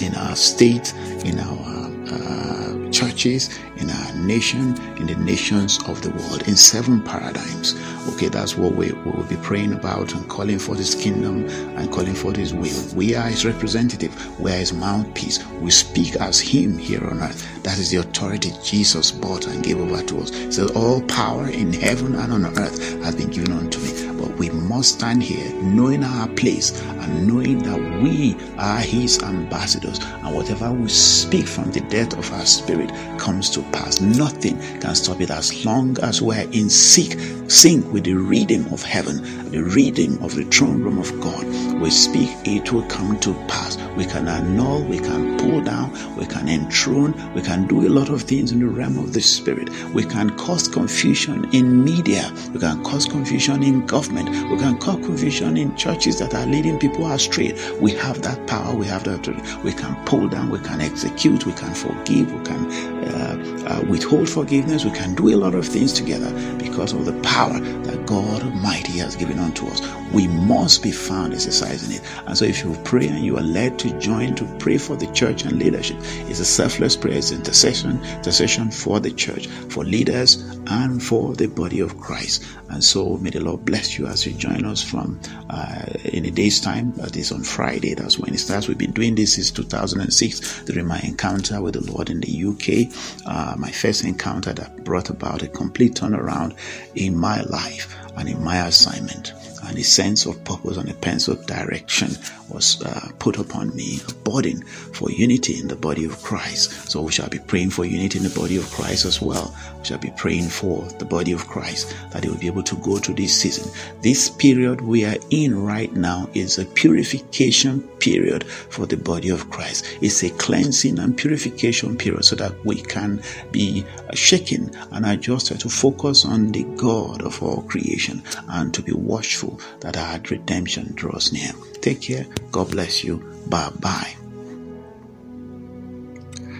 in 0.00 0.14
our 0.14 0.36
state, 0.36 0.92
in 1.24 1.38
our 1.38 1.90
uh, 2.10 2.47
churches, 2.92 3.58
in 3.76 3.90
our 3.90 4.14
nation, 4.16 4.76
in 4.96 5.06
the 5.06 5.14
nations 5.16 5.78
of 5.86 6.02
the 6.02 6.10
world, 6.10 6.46
in 6.48 6.56
seven 6.56 7.02
paradigms. 7.02 7.74
Okay, 8.08 8.28
that's 8.28 8.56
what 8.56 8.74
we, 8.74 8.92
we 8.92 9.10
will 9.10 9.24
be 9.24 9.36
praying 9.36 9.72
about 9.72 10.14
and 10.14 10.28
calling 10.28 10.58
for 10.58 10.74
His 10.74 10.94
kingdom 10.94 11.46
and 11.76 11.90
calling 11.90 12.14
for 12.14 12.32
His 12.34 12.54
will. 12.54 12.94
We 12.94 13.14
are 13.14 13.28
His 13.28 13.44
representative. 13.44 14.14
We 14.40 14.52
are 14.52 14.56
His 14.58 14.72
mouthpiece. 14.72 15.44
We 15.60 15.70
speak 15.70 16.16
as 16.16 16.40
Him 16.40 16.78
here 16.78 17.04
on 17.04 17.20
earth. 17.20 17.62
That 17.62 17.78
is 17.78 17.90
the 17.90 17.98
authority 17.98 18.52
Jesus 18.64 19.10
bought 19.10 19.46
and 19.46 19.62
gave 19.62 19.78
over 19.78 20.02
to 20.02 20.18
us. 20.20 20.30
Says, 20.54 20.70
All 20.72 21.02
power 21.02 21.48
in 21.48 21.72
heaven 21.72 22.14
and 22.14 22.32
on 22.32 22.46
earth 22.58 23.02
has 23.02 23.14
been 23.16 23.30
given 23.30 23.52
unto 23.52 23.78
me. 23.80 24.07
But 24.18 24.36
we 24.36 24.50
must 24.50 24.96
stand 24.96 25.22
here 25.22 25.52
knowing 25.62 26.04
our 26.04 26.28
place 26.28 26.78
and 26.82 27.26
knowing 27.26 27.60
that 27.60 28.02
we 28.02 28.36
are 28.58 28.80
His 28.80 29.22
ambassadors. 29.22 30.00
And 30.00 30.34
whatever 30.34 30.72
we 30.72 30.88
speak 30.88 31.46
from 31.46 31.70
the 31.70 31.80
depth 31.80 32.18
of 32.18 32.32
our 32.32 32.44
spirit 32.46 32.90
comes 33.18 33.50
to 33.50 33.62
pass. 33.70 34.00
Nothing 34.00 34.58
can 34.80 34.94
stop 34.94 35.20
it 35.20 35.30
as 35.30 35.64
long 35.64 35.98
as 36.00 36.20
we're 36.20 36.48
in 36.50 36.68
sync, 36.68 37.18
sync 37.50 37.90
with 37.92 38.04
the 38.04 38.14
rhythm 38.14 38.72
of 38.72 38.82
heaven, 38.82 39.50
the 39.50 39.62
rhythm 39.62 40.22
of 40.22 40.34
the 40.34 40.44
throne 40.44 40.82
room 40.82 40.98
of 40.98 41.20
God. 41.20 41.44
We 41.80 41.90
speak, 41.90 42.30
it 42.44 42.72
will 42.72 42.86
come 42.88 43.18
to 43.20 43.34
pass. 43.46 43.76
We 43.96 44.04
can 44.04 44.28
annul, 44.28 44.84
we 44.84 44.98
can 44.98 45.38
pull 45.38 45.60
down, 45.60 45.92
we 46.16 46.26
can 46.26 46.48
enthrone, 46.48 47.14
we 47.34 47.42
can 47.42 47.66
do 47.66 47.86
a 47.86 47.90
lot 47.90 48.08
of 48.08 48.22
things 48.22 48.52
in 48.52 48.60
the 48.60 48.66
realm 48.66 48.98
of 48.98 49.12
the 49.12 49.20
spirit. 49.20 49.70
We 49.92 50.04
can 50.04 50.36
cause 50.36 50.68
confusion 50.68 51.48
in 51.52 51.84
media, 51.84 52.32
we 52.52 52.60
can 52.60 52.82
cause 52.82 53.06
confusion 53.06 53.62
in 53.62 53.86
government, 53.86 54.07
we 54.14 54.58
can 54.58 54.78
cause 54.78 55.04
confusion 55.04 55.56
in 55.56 55.74
churches 55.76 56.18
that 56.18 56.34
are 56.34 56.46
leading 56.46 56.78
people 56.78 57.10
astray. 57.10 57.52
We 57.80 57.92
have 57.92 58.22
that 58.22 58.46
power, 58.46 58.74
we 58.74 58.86
have 58.86 59.04
that. 59.04 59.18
We 59.64 59.72
can 59.72 59.96
pull 60.06 60.28
down, 60.28 60.50
we 60.50 60.58
can 60.60 60.80
execute, 60.80 61.44
we 61.46 61.52
can 61.52 61.74
forgive, 61.74 62.32
we 62.32 62.44
can 62.44 62.70
uh, 63.04 63.64
uh, 63.66 63.84
withhold 63.88 64.28
forgiveness, 64.28 64.84
we 64.84 64.90
can 64.92 65.14
do 65.14 65.34
a 65.34 65.36
lot 65.36 65.54
of 65.54 65.66
things 65.66 65.92
together 65.92 66.30
because 66.58 66.92
of 66.92 67.04
the 67.04 67.18
power 67.22 67.58
that 67.58 68.06
God 68.06 68.42
Almighty 68.42 68.98
has 68.98 69.16
given 69.16 69.38
unto 69.38 69.66
us. 69.66 69.82
We 70.12 70.28
must 70.28 70.82
be 70.82 70.92
found 70.92 71.34
exercising 71.34 71.96
it. 71.96 72.02
And 72.26 72.36
so 72.36 72.44
if 72.44 72.64
you 72.64 72.76
pray 72.84 73.08
and 73.08 73.24
you 73.24 73.36
are 73.36 73.42
led 73.42 73.78
to 73.80 73.98
join 73.98 74.34
to 74.36 74.44
pray 74.58 74.78
for 74.78 74.96
the 74.96 75.10
church 75.12 75.44
and 75.44 75.58
leadership, 75.58 75.96
it's 76.00 76.40
a 76.40 76.44
selfless 76.44 76.96
prayer, 76.96 77.18
it's 77.18 77.32
intercession, 77.32 78.02
intercession 78.04 78.70
for 78.70 79.00
the 79.00 79.10
church, 79.10 79.48
for 79.68 79.84
leaders, 79.84 80.36
and 80.68 81.02
for 81.02 81.34
the 81.34 81.46
body 81.46 81.80
of 81.80 81.98
Christ. 81.98 82.44
And 82.70 82.82
so 82.82 83.16
may 83.18 83.30
the 83.30 83.40
Lord 83.40 83.64
bless 83.64 83.97
you 83.97 83.97
as 84.06 84.26
you 84.26 84.32
join 84.32 84.64
us 84.64 84.82
from 84.82 85.20
uh, 85.50 85.84
in 86.04 86.24
a 86.24 86.30
day's 86.30 86.60
time. 86.60 86.92
That 86.92 87.16
is 87.16 87.32
on 87.32 87.42
Friday. 87.42 87.94
That's 87.94 88.18
when 88.18 88.34
it 88.34 88.38
starts. 88.38 88.68
We've 88.68 88.78
been 88.78 88.92
doing 88.92 89.14
this 89.14 89.34
since 89.34 89.50
2006 89.50 90.64
during 90.64 90.86
my 90.86 91.00
encounter 91.00 91.60
with 91.60 91.74
the 91.74 91.92
Lord 91.92 92.10
in 92.10 92.20
the 92.20 92.44
UK. 92.44 92.92
Uh, 93.26 93.56
my 93.58 93.70
first 93.70 94.04
encounter 94.04 94.52
that 94.52 94.84
brought 94.84 95.10
about 95.10 95.42
a 95.42 95.48
complete 95.48 95.94
turnaround 95.94 96.56
in 96.94 97.16
my 97.16 97.40
life 97.42 97.94
and 98.16 98.28
in 98.28 98.42
my 98.42 98.66
assignment 98.66 99.32
and 99.64 99.78
a 99.78 99.82
sense 99.82 100.26
of 100.26 100.42
purpose 100.44 100.76
and 100.76 100.88
a 100.88 101.02
sense 101.02 101.28
of 101.28 101.46
direction 101.46 102.10
was 102.48 102.82
uh, 102.82 103.10
put 103.18 103.38
upon 103.38 103.74
me, 103.74 104.00
a 104.08 104.14
burden 104.28 104.62
for 104.64 105.10
unity 105.10 105.58
in 105.58 105.68
the 105.68 105.76
body 105.76 106.04
of 106.04 106.22
Christ. 106.22 106.90
So 106.90 107.02
we 107.02 107.12
shall 107.12 107.28
be 107.28 107.38
praying 107.38 107.70
for 107.70 107.84
unity 107.84 108.18
in 108.18 108.24
the 108.24 108.38
body 108.38 108.56
of 108.56 108.70
Christ 108.70 109.04
as 109.04 109.20
well. 109.20 109.54
We 109.78 109.84
shall 109.84 109.98
be 109.98 110.12
praying 110.16 110.48
for 110.48 110.82
the 110.98 111.04
body 111.04 111.32
of 111.32 111.46
Christ 111.46 111.94
that 112.12 112.22
they 112.22 112.28
will 112.28 112.38
be 112.38 112.46
able 112.46 112.62
to 112.64 112.76
go 112.76 112.96
through 112.96 113.16
this 113.16 113.38
season. 113.38 113.70
This 114.00 114.30
period 114.30 114.80
we 114.80 115.04
are 115.04 115.16
in 115.30 115.62
right 115.62 115.92
now 115.92 116.28
is 116.34 116.58
a 116.58 116.64
purification 116.64 117.82
period 117.98 118.44
for 118.44 118.86
the 118.86 118.96
body 118.96 119.28
of 119.28 119.50
Christ. 119.50 119.84
It's 120.00 120.22
a 120.22 120.30
cleansing 120.30 120.98
and 120.98 121.16
purification 121.16 121.96
period 121.96 122.24
so 122.24 122.36
that 122.36 122.54
we 122.64 122.76
can 122.76 123.22
be 123.50 123.84
shaken 124.14 124.74
and 124.92 125.04
adjusted 125.06 125.60
to 125.60 125.68
focus 125.68 126.24
on 126.24 126.52
the 126.52 126.64
God 126.76 127.22
of 127.22 127.42
all 127.42 127.62
creation 127.62 128.22
and 128.48 128.72
to 128.74 128.82
be 128.82 128.92
watchful 128.92 129.47
that 129.80 129.96
our 129.96 130.18
redemption 130.30 130.92
draws 130.94 131.32
near. 131.32 131.52
Take 131.80 132.02
care. 132.02 132.26
God 132.52 132.70
bless 132.70 133.04
you. 133.04 133.18
Bye 133.48 133.70
bye. 133.80 134.27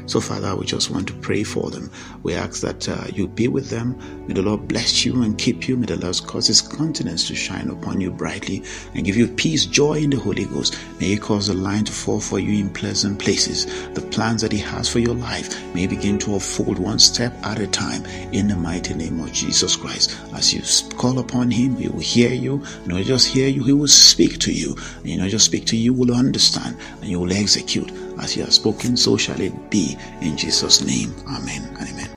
So, 0.08 0.20
Father, 0.20 0.56
we 0.56 0.64
just 0.64 0.90
want 0.90 1.06
to 1.08 1.12
pray 1.12 1.44
for 1.44 1.70
them. 1.70 1.90
We 2.22 2.32
ask 2.32 2.62
that 2.62 2.88
uh, 2.88 3.04
you 3.12 3.28
be 3.28 3.46
with 3.46 3.68
them. 3.68 3.94
May 4.26 4.32
the 4.32 4.40
Lord 4.40 4.66
bless 4.66 5.04
you 5.04 5.22
and 5.22 5.36
keep 5.36 5.68
you. 5.68 5.76
May 5.76 5.84
the 5.84 5.96
Lord 5.96 6.18
cause 6.26 6.46
his 6.46 6.62
countenance 6.62 7.28
to 7.28 7.34
shine 7.34 7.68
upon 7.68 8.00
you 8.00 8.10
brightly 8.10 8.64
and 8.94 9.04
give 9.04 9.18
you 9.18 9.28
peace, 9.28 9.66
joy 9.66 9.98
in 9.98 10.08
the 10.08 10.16
Holy 10.16 10.46
Ghost. 10.46 10.78
May 10.98 11.08
he 11.08 11.18
cause 11.18 11.48
the 11.48 11.54
line 11.54 11.84
to 11.84 11.92
fall 11.92 12.20
for 12.20 12.38
you 12.38 12.58
in 12.58 12.70
pleasant 12.70 13.18
places. 13.18 13.66
The 13.92 14.00
plans 14.00 14.40
that 14.40 14.50
he 14.50 14.58
has 14.60 14.88
for 14.88 14.98
your 14.98 15.14
life 15.14 15.62
may 15.74 15.86
begin 15.86 16.18
to 16.20 16.32
unfold 16.32 16.78
one 16.78 16.98
step 16.98 17.34
at 17.44 17.58
a 17.58 17.66
time 17.66 18.06
in 18.32 18.48
the 18.48 18.56
mighty 18.56 18.94
name 18.94 19.20
of 19.20 19.30
Jesus 19.34 19.76
Christ. 19.76 20.18
As 20.32 20.54
you 20.54 20.62
call 20.96 21.18
upon 21.18 21.50
him, 21.50 21.76
he 21.76 21.88
will 21.88 22.00
hear 22.00 22.32
you. 22.32 22.64
Not 22.86 23.02
just 23.02 23.28
hear 23.28 23.48
you, 23.48 23.62
he 23.62 23.74
will 23.74 23.86
speak 23.86 24.38
to 24.38 24.52
you. 24.52 24.74
And 25.00 25.06
you 25.06 25.18
not 25.18 25.28
just 25.28 25.44
speak 25.44 25.66
to 25.66 25.76
you, 25.76 25.92
will 25.92 26.14
understand 26.14 26.78
and 27.02 27.10
you 27.10 27.20
will 27.20 27.32
execute. 27.32 28.07
As 28.20 28.32
he 28.32 28.40
has 28.40 28.54
spoken, 28.54 28.96
so 28.96 29.16
shall 29.16 29.40
it 29.40 29.70
be. 29.70 29.96
In 30.20 30.36
Jesus' 30.36 30.84
name, 30.84 31.14
amen 31.28 31.64
and 31.78 31.88
amen. 31.88 32.06